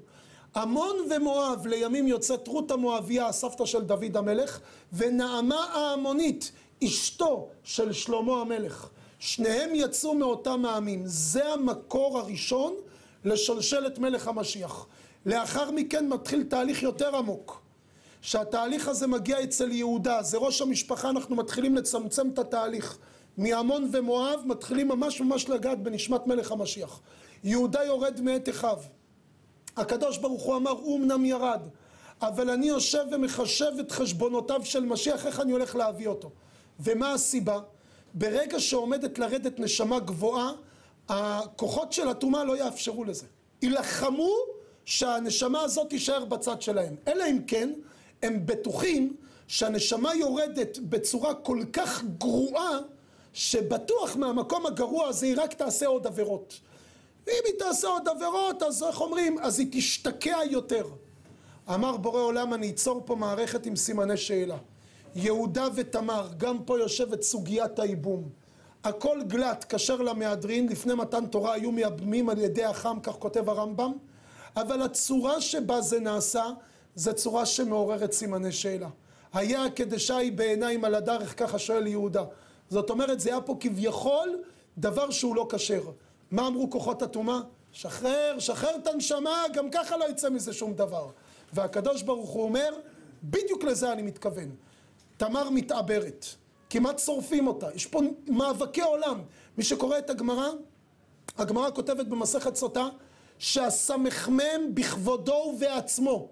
עמון 0.56 0.96
ומואב 1.10 1.66
לימים 1.66 2.06
יוצאת 2.06 2.48
רות 2.48 2.70
המואביה, 2.70 3.26
הסבתא 3.26 3.66
של 3.66 3.82
דוד 3.82 4.16
המלך, 4.16 4.60
ונעמה 4.92 5.64
העמונית, 5.74 6.52
אשתו 6.84 7.48
של 7.64 7.92
שלמה 7.92 8.40
המלך. 8.40 8.88
שניהם 9.18 9.70
יצאו 9.74 10.14
מאותם 10.14 10.64
העמים. 10.64 11.02
זה 11.04 11.52
המקור 11.52 12.18
הראשון 12.18 12.74
לשלשלת 13.24 13.98
מלך 13.98 14.28
המשיח. 14.28 14.86
לאחר 15.26 15.70
מכן 15.70 16.08
מתחיל 16.08 16.42
תהליך 16.42 16.82
יותר 16.82 17.16
עמוק. 17.16 17.62
שהתהליך 18.22 18.88
הזה 18.88 19.06
מגיע 19.06 19.42
אצל 19.42 19.72
יהודה, 19.72 20.22
זה 20.22 20.38
ראש 20.38 20.62
המשפחה, 20.62 21.10
אנחנו 21.10 21.36
מתחילים 21.36 21.76
לצמצם 21.76 22.28
את 22.30 22.38
התהליך. 22.38 22.98
מעמון 23.38 23.90
ומואב 23.92 24.40
מתחילים 24.44 24.88
ממש 24.88 25.20
ממש 25.20 25.48
לגעת 25.48 25.82
בנשמת 25.82 26.26
מלך 26.26 26.52
המשיח. 26.52 27.00
יהודה 27.44 27.84
יורד 27.84 28.20
מאת 28.20 28.48
אחיו. 28.48 28.78
הקדוש 29.76 30.18
ברוך 30.18 30.42
הוא 30.42 30.56
אמר, 30.56 30.70
הוא 30.70 30.98
אמנם 30.98 31.24
ירד, 31.24 31.60
אבל 32.22 32.50
אני 32.50 32.68
יושב 32.68 33.04
ומחשב 33.12 33.72
את 33.80 33.92
חשבונותיו 33.92 34.64
של 34.64 34.84
משיח, 34.84 35.26
איך 35.26 35.40
אני 35.40 35.52
הולך 35.52 35.76
להביא 35.76 36.08
אותו. 36.08 36.30
ומה 36.80 37.12
הסיבה? 37.12 37.60
ברגע 38.14 38.60
שעומדת 38.60 39.18
לרדת 39.18 39.60
נשמה 39.60 39.98
גבוהה, 39.98 40.52
הכוחות 41.08 41.92
של 41.92 42.08
הטומאה 42.08 42.44
לא 42.44 42.56
יאפשרו 42.56 43.04
לזה. 43.04 43.26
יילחמו 43.62 44.32
שהנשמה 44.84 45.60
הזאת 45.60 45.88
תישאר 45.88 46.24
בצד 46.24 46.62
שלהם. 46.62 46.96
אלא 47.08 47.24
אם 47.30 47.38
כן, 47.46 47.72
הם 48.22 48.46
בטוחים 48.46 49.16
שהנשמה 49.46 50.14
יורדת 50.14 50.78
בצורה 50.78 51.34
כל 51.34 51.62
כך 51.72 52.04
גרועה, 52.18 52.78
שבטוח 53.32 54.16
מהמקום 54.16 54.66
הגרוע 54.66 55.08
הזה 55.08 55.26
היא 55.26 55.34
רק 55.38 55.54
תעשה 55.54 55.86
עוד 55.86 56.06
עבירות. 56.06 56.60
ואם 57.26 57.42
היא 57.44 57.54
תעשה 57.58 57.88
עוד 57.88 58.08
עבירות, 58.08 58.62
אז 58.62 58.82
איך 58.82 59.00
אומרים? 59.00 59.38
אז 59.38 59.58
היא 59.58 59.68
תשתקע 59.72 60.38
יותר. 60.50 60.84
אמר 61.74 61.96
בורא 61.96 62.20
עולם, 62.20 62.54
אני 62.54 62.70
אצור 62.70 63.02
פה 63.04 63.14
מערכת 63.14 63.66
עם 63.66 63.76
סימני 63.76 64.16
שאלה. 64.16 64.56
יהודה 65.14 65.68
ותמר, 65.74 66.28
גם 66.36 66.64
פה 66.64 66.78
יושבת 66.78 67.22
סוגיית 67.22 67.78
הייבום. 67.78 68.28
הכל 68.84 69.18
גלת, 69.26 69.64
כשר 69.68 69.96
למהדרין, 69.96 70.68
לפני 70.68 70.94
מתן 70.94 71.26
תורה 71.26 71.52
היו 71.52 71.72
מייבמים 71.72 72.28
על 72.28 72.38
ידי 72.38 72.64
החם, 72.64 72.98
כך 73.02 73.12
כותב 73.12 73.48
הרמב"ם, 73.48 73.92
אבל 74.56 74.82
הצורה 74.82 75.40
שבה 75.40 75.80
זה 75.80 76.00
נעשה, 76.00 76.44
זה 76.94 77.12
צורה 77.12 77.46
שמעוררת 77.46 78.12
סימני 78.12 78.52
שאלה. 78.52 78.88
היה 79.32 79.64
הקדשי 79.64 80.30
בעיניים 80.34 80.84
על 80.84 80.94
הדרך, 80.94 81.38
ככה 81.38 81.58
שואל 81.58 81.86
יהודה. 81.86 82.24
זאת 82.70 82.90
אומרת, 82.90 83.20
זה 83.20 83.30
היה 83.30 83.40
פה 83.40 83.56
כביכול 83.60 84.42
דבר 84.78 85.10
שהוא 85.10 85.36
לא 85.36 85.46
כשר. 85.50 85.82
מה 86.30 86.46
אמרו 86.46 86.70
כוחות 86.70 87.02
הטומאה? 87.02 87.40
שחרר, 87.72 88.36
שחרר 88.38 88.76
את 88.76 88.86
הנשמה, 88.86 89.44
גם 89.52 89.70
ככה 89.70 89.96
לא 89.96 90.10
יצא 90.10 90.30
מזה 90.30 90.52
שום 90.52 90.74
דבר. 90.74 91.10
והקדוש 91.52 92.02
ברוך 92.02 92.30
הוא 92.30 92.42
אומר, 92.42 92.74
בדיוק 93.22 93.64
לזה 93.64 93.92
אני 93.92 94.02
מתכוון. 94.02 94.50
תמר 95.16 95.50
מתעברת, 95.50 96.26
כמעט 96.70 96.98
שורפים 96.98 97.46
אותה, 97.46 97.66
יש 97.74 97.86
פה 97.86 98.00
מאבקי 98.28 98.82
עולם. 98.82 99.22
מי 99.58 99.64
שקורא 99.64 99.98
את 99.98 100.10
הגמרא, 100.10 100.48
הגמרא 101.38 101.70
כותבת 101.70 102.06
במסכת 102.06 102.56
סוטה, 102.56 102.88
שהסמ"ם 103.38 104.74
בכבודו 104.74 105.52
ובעצמו. 105.54 106.28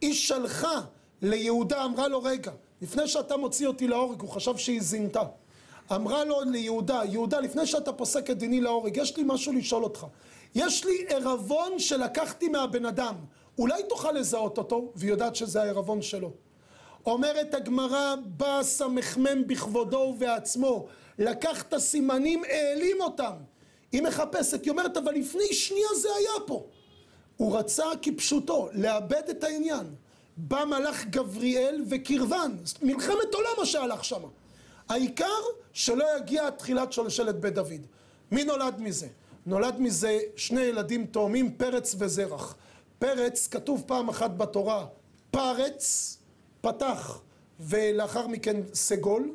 היא 0.00 0.14
שלחה 0.14 0.80
ליהודה, 1.22 1.84
אמרה 1.84 2.08
לו, 2.08 2.22
רגע, 2.22 2.52
לפני 2.82 3.08
שאתה 3.08 3.36
מוציא 3.36 3.66
אותי 3.66 3.88
להורג, 3.88 4.20
הוא 4.20 4.30
חשב 4.30 4.56
שהיא 4.56 4.80
זינתה. 4.82 5.22
אמרה 5.94 6.24
לו 6.24 6.40
ליהודה, 6.40 7.00
יהודה, 7.04 7.40
לפני 7.40 7.66
שאתה 7.66 7.92
פוסק 7.92 8.30
את 8.30 8.38
דיני 8.38 8.60
להורג, 8.60 8.96
יש 8.96 9.16
לי 9.16 9.22
משהו 9.26 9.52
לשאול 9.52 9.84
אותך. 9.84 10.06
יש 10.54 10.84
לי 10.84 11.06
ערבון 11.08 11.78
שלקחתי 11.78 12.48
מהבן 12.48 12.86
אדם, 12.86 13.14
אולי 13.58 13.82
תוכל 13.88 14.12
לזהות 14.12 14.58
אותו, 14.58 14.92
והיא 14.94 15.10
יודעת 15.10 15.36
שזה 15.36 15.62
הערבון 15.62 16.02
שלו. 16.02 16.30
אומרת 17.06 17.54
הגמרא, 17.54 18.14
בא 18.26 18.62
סמ"ם 18.62 19.46
בכבודו 19.46 19.98
ובעצמו, 19.98 20.86
לקח 21.18 21.62
את 21.62 21.72
הסימנים, 21.72 22.42
העלים 22.44 23.00
אותם. 23.00 23.32
היא 23.92 24.02
מחפשת, 24.02 24.64
היא 24.64 24.70
אומרת, 24.70 24.96
אבל 24.96 25.14
לפני 25.14 25.54
שנייה 25.54 25.88
זה 25.96 26.08
היה 26.18 26.40
פה. 26.46 26.66
הוא 27.36 27.58
רצה 27.58 27.84
כפשוטו, 28.02 28.68
לאבד 28.72 29.22
את 29.30 29.44
העניין. 29.44 29.86
בא 30.36 30.64
מלאך 30.64 31.04
גבריאל 31.04 31.82
וקרבן, 31.88 32.56
מלחמת 32.82 33.34
עולם 33.34 33.50
מה 33.58 33.66
שהלך 33.66 34.04
שם. 34.04 34.22
העיקר 34.88 35.40
שלא 35.72 36.04
יגיע 36.18 36.50
תחילת 36.50 36.92
שלשלת 36.92 37.40
בית 37.40 37.54
דוד. 37.54 37.86
מי 38.30 38.44
נולד 38.44 38.80
מזה? 38.80 39.08
נולד 39.46 39.80
מזה 39.80 40.18
שני 40.36 40.60
ילדים 40.60 41.06
תאומים, 41.06 41.52
פרץ 41.56 41.94
וזרח. 41.98 42.56
פרץ, 42.98 43.48
כתוב 43.48 43.84
פעם 43.86 44.08
אחת 44.08 44.30
בתורה, 44.36 44.86
פרץ, 45.30 46.16
פתח, 46.60 47.20
ולאחר 47.60 48.26
מכן 48.26 48.56
סגול, 48.74 49.30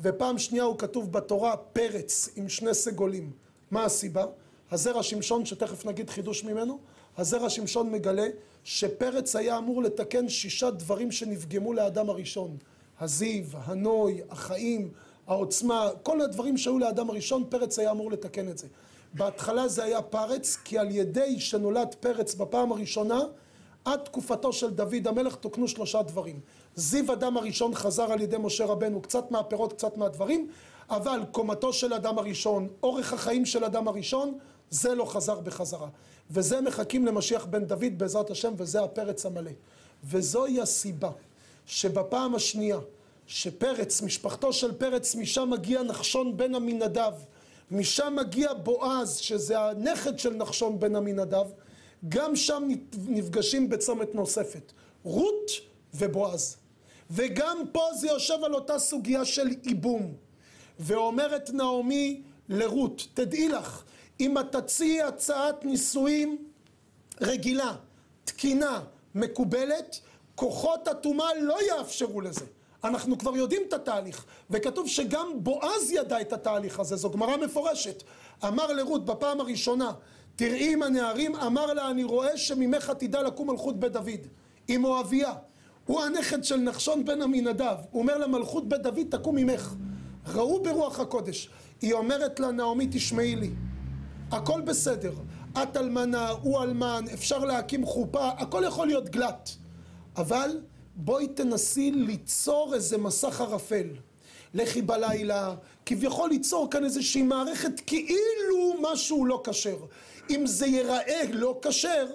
ופעם 0.00 0.38
שנייה 0.38 0.64
הוא 0.64 0.78
כתוב 0.78 1.12
בתורה 1.12 1.56
פרץ 1.56 2.28
עם 2.36 2.48
שני 2.48 2.74
סגולים. 2.74 3.30
מה 3.70 3.84
הסיבה? 3.84 4.24
הזרע 4.70 5.02
שמשון, 5.02 5.46
שתכף 5.46 5.86
נגיד 5.86 6.10
חידוש 6.10 6.44
ממנו, 6.44 6.78
הזרע 7.16 7.50
שמשון 7.50 7.92
מגלה 7.92 8.26
שפרץ 8.64 9.36
היה 9.36 9.58
אמור 9.58 9.82
לתקן 9.82 10.28
שישה 10.28 10.70
דברים 10.70 11.12
שנפגמו 11.12 11.72
לאדם 11.72 12.10
הראשון. 12.10 12.56
הזיו, 13.00 13.44
הנוי, 13.54 14.20
החיים, 14.30 14.90
העוצמה, 15.26 15.88
כל 16.02 16.20
הדברים 16.20 16.56
שהיו 16.56 16.78
לאדם 16.78 17.10
הראשון, 17.10 17.44
פרץ 17.48 17.78
היה 17.78 17.90
אמור 17.90 18.10
לתקן 18.10 18.48
את 18.48 18.58
זה. 18.58 18.66
בהתחלה 19.14 19.68
זה 19.68 19.84
היה 19.84 20.02
פרץ, 20.02 20.56
כי 20.64 20.78
על 20.78 20.90
ידי 20.90 21.40
שנולד 21.40 21.94
פרץ 22.00 22.34
בפעם 22.34 22.72
הראשונה, 22.72 23.20
עד 23.84 24.00
תקופתו 24.00 24.52
של 24.52 24.70
דוד 24.70 25.06
המלך 25.08 25.34
תוקנו 25.34 25.68
שלושה 25.68 26.02
דברים. 26.02 26.40
זיו 26.74 27.12
אדם 27.12 27.36
הראשון 27.36 27.74
חזר 27.74 28.12
על 28.12 28.20
ידי 28.20 28.36
משה 28.38 28.64
רבנו, 28.64 29.02
קצת 29.02 29.30
מהפירות, 29.30 29.72
קצת 29.72 29.96
מהדברים, 29.96 30.48
אבל 30.90 31.20
קומתו 31.32 31.72
של 31.72 31.92
אדם 31.92 32.18
הראשון, 32.18 32.68
אורך 32.82 33.12
החיים 33.12 33.46
של 33.46 33.64
אדם 33.64 33.88
הראשון, 33.88 34.38
זה 34.70 34.94
לא 34.94 35.04
חזר 35.04 35.40
בחזרה. 35.40 35.88
וזה 36.30 36.60
מחכים 36.60 37.06
למשיח 37.06 37.44
בן 37.44 37.64
דוד 37.64 37.92
בעזרת 37.98 38.30
השם, 38.30 38.52
וזה 38.56 38.82
הפרץ 38.82 39.26
המלא. 39.26 39.50
וזוהי 40.04 40.60
הסיבה 40.60 41.10
שבפעם 41.66 42.34
השנייה, 42.34 42.78
שפרץ, 43.26 44.02
משפחתו 44.02 44.52
של 44.52 44.72
פרץ, 44.72 45.14
משם 45.14 45.50
מגיע 45.50 45.82
נחשון 45.82 46.36
בן 46.36 46.54
עמינדב, 46.54 47.12
משם 47.70 48.16
מגיע 48.20 48.54
בועז, 48.54 49.16
שזה 49.16 49.60
הנכד 49.60 50.18
של 50.18 50.34
נחשון 50.34 50.80
בן 50.80 50.96
עמינדב, 50.96 51.46
גם 52.08 52.36
שם 52.36 52.68
נפגשים 53.08 53.68
בצומת 53.68 54.14
נוספת, 54.14 54.72
רות 55.04 55.50
ובועז. 55.94 56.56
וגם 57.10 57.58
פה 57.72 57.88
זה 57.94 58.06
יושב 58.06 58.44
על 58.44 58.54
אותה 58.54 58.78
סוגיה 58.78 59.24
של 59.24 59.48
איבום. 59.66 60.14
ואומרת 60.78 61.50
נעמי 61.50 62.22
לרות, 62.48 63.06
תדעי 63.14 63.48
לך, 63.48 63.82
אם 64.20 64.38
את 64.38 64.56
תציעי 64.56 65.02
הצעת 65.02 65.64
נישואים 65.64 66.46
רגילה, 67.20 67.76
תקינה, 68.24 68.82
מקובלת, 69.14 70.00
כוחות 70.36 70.88
הטומאה 70.88 71.28
לא 71.40 71.56
יאפשרו 71.68 72.20
לזה. 72.20 72.44
אנחנו 72.84 73.18
כבר 73.18 73.36
יודעים 73.36 73.62
את 73.68 73.72
התהליך, 73.72 74.24
וכתוב 74.50 74.88
שגם 74.88 75.26
בועז 75.36 75.90
ידע 75.90 76.20
את 76.20 76.32
התהליך 76.32 76.80
הזה, 76.80 76.96
זו 76.96 77.10
גמרא 77.10 77.36
מפורשת. 77.36 78.02
אמר 78.44 78.72
לרות 78.72 79.04
בפעם 79.04 79.40
הראשונה, 79.40 79.92
תראי 80.36 80.72
עם 80.72 80.82
הנערים, 80.82 81.36
אמר 81.36 81.66
לה, 81.74 81.90
אני 81.90 82.04
רואה 82.04 82.36
שממך 82.36 82.92
תדע 82.98 83.22
לקום 83.22 83.50
מלכות 83.50 83.80
בית 83.80 83.92
דוד, 83.92 84.26
עם 84.68 84.80
מואביה. 84.80 85.32
הוא 85.86 86.02
הנכד 86.02 86.44
של 86.44 86.56
נחשון 86.56 87.04
בן 87.04 87.22
עמינדב, 87.22 87.76
הוא 87.90 88.02
אומר 88.02 88.18
לה, 88.18 88.26
מלכות 88.26 88.68
בית 88.68 88.82
דוד 88.82 89.06
תקום 89.10 89.36
ממך. 89.36 89.74
ראו 90.26 90.62
ברוח 90.62 91.00
הקודש. 91.00 91.50
היא 91.82 91.92
אומרת 91.92 92.40
לה, 92.40 92.50
נעמי, 92.50 92.88
תשמעי 92.90 93.36
לי, 93.36 93.50
הכל 94.30 94.60
בסדר. 94.60 95.12
את 95.62 95.76
אלמנה, 95.76 96.30
הוא 96.30 96.62
אלמן, 96.62 97.04
אפשר 97.14 97.38
להקים 97.38 97.86
חופה, 97.86 98.28
הכל 98.28 98.62
יכול 98.66 98.86
להיות 98.86 99.08
גלת. 99.08 99.56
אבל 100.16 100.60
בואי 100.96 101.28
תנסי 101.28 101.90
ליצור 101.90 102.74
איזה 102.74 102.98
מסך 102.98 103.40
ערפל. 103.40 103.86
לכי 104.54 104.82
בלילה, 104.82 105.54
כביכול 105.86 106.30
ליצור 106.30 106.70
כאן 106.70 106.84
איזושהי 106.84 107.22
מערכת 107.22 107.80
כאילו 107.86 108.74
משהו 108.80 109.26
לא 109.26 109.42
כשר. 109.44 109.76
אם 110.30 110.46
זה 110.46 110.66
ייראה 110.66 111.22
לא 111.32 111.58
כשר, 111.62 112.06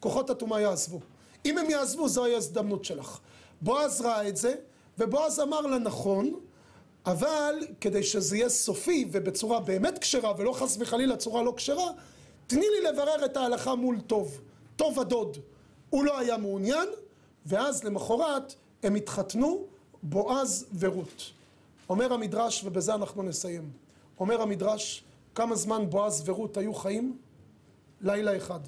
כוחות 0.00 0.30
הטומאה 0.30 0.60
יעזבו. 0.60 1.00
אם 1.44 1.58
הם 1.58 1.70
יעזבו, 1.70 2.08
זוהי 2.08 2.34
ההזדמנות 2.34 2.84
שלך. 2.84 3.18
בועז 3.60 4.00
ראה 4.00 4.28
את 4.28 4.36
זה, 4.36 4.54
ובועז 4.98 5.40
אמר 5.40 5.60
לה 5.60 5.78
נכון, 5.78 6.34
אבל 7.06 7.54
כדי 7.80 8.02
שזה 8.02 8.36
יהיה 8.36 8.48
סופי 8.48 9.08
ובצורה 9.12 9.60
באמת 9.60 9.98
כשרה, 9.98 10.32
ולא 10.38 10.52
חס 10.52 10.76
וחלילה 10.80 11.16
צורה 11.16 11.42
לא 11.42 11.54
כשרה, 11.56 11.90
תני 12.46 12.66
לי 12.76 12.88
לברר 12.88 13.24
את 13.24 13.36
ההלכה 13.36 13.74
מול 13.74 14.00
טוב. 14.00 14.40
טוב 14.76 15.00
הדוד. 15.00 15.36
הוא 15.90 16.04
לא 16.04 16.18
היה 16.18 16.36
מעוניין, 16.36 16.88
ואז 17.48 17.84
למחרת 17.84 18.54
הם 18.82 18.94
התחתנו, 18.94 19.64
בועז 20.02 20.66
ורות. 20.78 21.30
אומר 21.88 22.12
המדרש, 22.12 22.64
ובזה 22.64 22.94
אנחנו 22.94 23.22
נסיים, 23.22 23.70
אומר 24.20 24.42
המדרש, 24.42 25.04
כמה 25.34 25.56
זמן 25.56 25.90
בועז 25.90 26.22
ורות 26.28 26.56
היו 26.56 26.74
חיים? 26.74 27.18
לילה 28.00 28.36
אחד. 28.36 28.60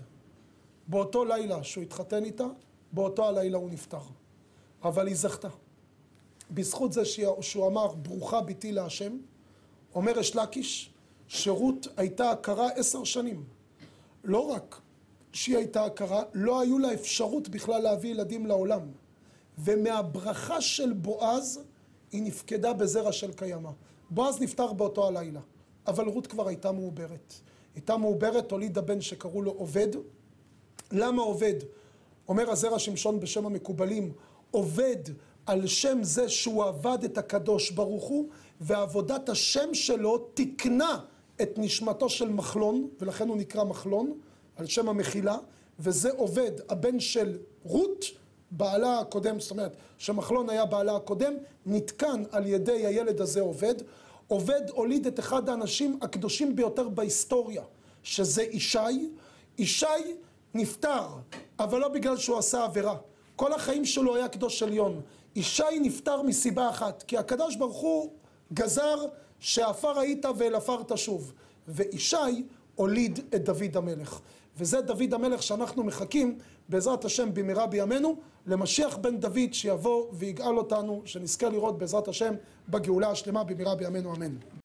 באותו 0.89 1.25
לילה 1.25 1.65
שהוא 1.65 1.83
התחתן 1.83 2.25
איתה, 2.25 2.47
באותו 2.93 3.29
הלילה 3.29 3.59
הוא 3.59 3.71
נפטר. 3.71 4.01
אבל 4.85 5.07
היא 5.07 5.17
זכתה. 5.17 5.49
בזכות 6.51 6.93
זה 6.93 7.03
שהוא 7.41 7.67
אמר, 7.67 7.87
ברוכה 7.87 8.41
ביתי 8.41 8.73
להשם, 8.73 9.19
אומר 9.95 10.21
אש 10.21 10.37
לקיש, 10.37 10.91
שרות 11.29 11.87
הייתה 11.97 12.31
הכרה 12.31 12.69
עשר 12.71 13.05
שנים. 13.05 13.45
לא 14.25 14.51
רק 14.51 14.81
שהיא 15.33 15.57
הייתה 15.57 15.85
הכרה, 15.85 16.23
לא 16.35 16.61
היו 16.61 16.79
לה 16.79 16.95
אפשרות 16.95 17.49
בכלל 17.49 17.83
להביא 17.83 18.11
ילדים 18.11 18.47
לעולם. 18.47 18.81
ומהברכה 19.59 20.61
של 20.61 20.93
בועז, 20.93 21.61
היא 22.13 22.23
נפקדה 22.23 22.73
בזרע 22.73 23.13
של 23.13 23.33
קיימא. 23.33 23.71
בועז 24.11 24.41
נפטר 24.41 24.73
באותו 24.73 25.07
הלילה, 25.07 25.41
אבל 25.87 26.09
רות 26.09 26.27
כבר 26.27 26.49
הייתה 26.49 26.73
מעוברת. 26.73 27.35
הייתה 27.75 27.97
מעוברת, 27.97 28.51
הולידה 28.51 28.81
בן 28.81 29.01
שקראו 29.01 29.43
לו 29.43 29.51
עובד. 29.51 29.89
למה 30.93 31.23
עובד? 31.23 31.55
אומר 32.29 32.51
הזרע 32.51 32.79
שמשון 32.79 33.21
בשם 33.21 33.47
המקובלים, 33.47 34.13
עובד 34.51 34.97
על 35.47 35.67
שם 35.67 35.99
זה 36.03 36.29
שהוא 36.29 36.65
עבד 36.65 37.05
את 37.05 37.19
הקדוש 37.19 37.71
ברוך 37.71 38.05
הוא, 38.05 38.29
ועבודת 38.61 39.29
השם 39.29 39.75
שלו 39.75 40.19
תיקנה 40.19 41.01
את 41.43 41.51
נשמתו 41.57 42.09
של 42.09 42.29
מחלון, 42.29 42.89
ולכן 43.01 43.29
הוא 43.29 43.37
נקרא 43.37 43.65
מחלון, 43.65 44.19
על 44.57 44.67
שם 44.67 44.89
המחילה, 44.89 45.37
וזה 45.79 46.11
עובד, 46.11 46.53
הבן 46.69 47.01
של 47.01 47.39
רות, 47.63 48.05
בעלה 48.51 48.99
הקודם, 48.99 49.41
זאת 49.41 49.51
אומרת, 49.51 49.77
שמחלון 49.99 50.51
היה 50.51 50.65
בעלה 50.65 50.97
הקודם, 50.97 51.33
נתקן 51.67 52.23
על 52.33 52.47
ידי 52.47 52.87
הילד 52.87 53.21
הזה 53.21 53.41
עובד. 53.41 53.75
עובד 54.27 54.61
הוליד 54.71 55.07
את 55.07 55.19
אחד 55.19 55.49
האנשים 55.49 55.99
הקדושים 56.03 56.57
ביותר 56.57 56.89
בהיסטוריה, 56.89 57.63
שזה 58.03 58.43
ישי. 58.43 59.11
ישי 59.59 59.87
נפטר, 60.55 61.07
אבל 61.59 61.81
לא 61.81 61.89
בגלל 61.89 62.17
שהוא 62.17 62.39
עשה 62.39 62.65
עבירה. 62.65 62.97
כל 63.37 63.53
החיים 63.53 63.85
שלו 63.85 64.17
היה 64.17 64.29
קדוש 64.29 64.63
עליון. 64.63 65.01
ישי 65.37 65.79
נפטר 65.81 66.23
מסיבה 66.23 66.71
אחת, 66.71 67.03
כי 67.03 67.19
הקדוש 67.19 67.57
ברוך 67.57 67.77
הוא 67.77 68.13
גזר 68.53 68.97
שעפר 69.41 69.99
היית 69.99 70.25
ואל 70.37 70.55
עפר 70.55 70.83
תשוב. 70.83 71.33
וישי 71.69 72.47
הוליד 72.75 73.19
את 73.35 73.45
דוד 73.45 73.77
המלך. 73.77 74.21
וזה 74.61 74.81
דוד 74.81 75.15
המלך 75.15 75.43
שאנחנו 75.43 75.85
מחכים 75.85 76.39
בעזרת 76.69 77.05
השם 77.05 77.35
במהרה 77.35 77.67
בימינו 77.67 78.17
למשיח 78.47 78.97
בן 78.97 79.21
דוד 79.21 79.53
שיבוא 79.53 80.07
ויגאל 80.13 80.59
אותנו, 80.59 81.03
שנזכה 81.05 81.49
לראות 81.49 81.79
בעזרת 81.79 82.09
השם 82.09 82.35
בגאולה 82.69 83.11
השלמה 83.11 83.45
במהרה 83.45 83.75
בימינו 83.75 84.15
אמן. 84.15 84.60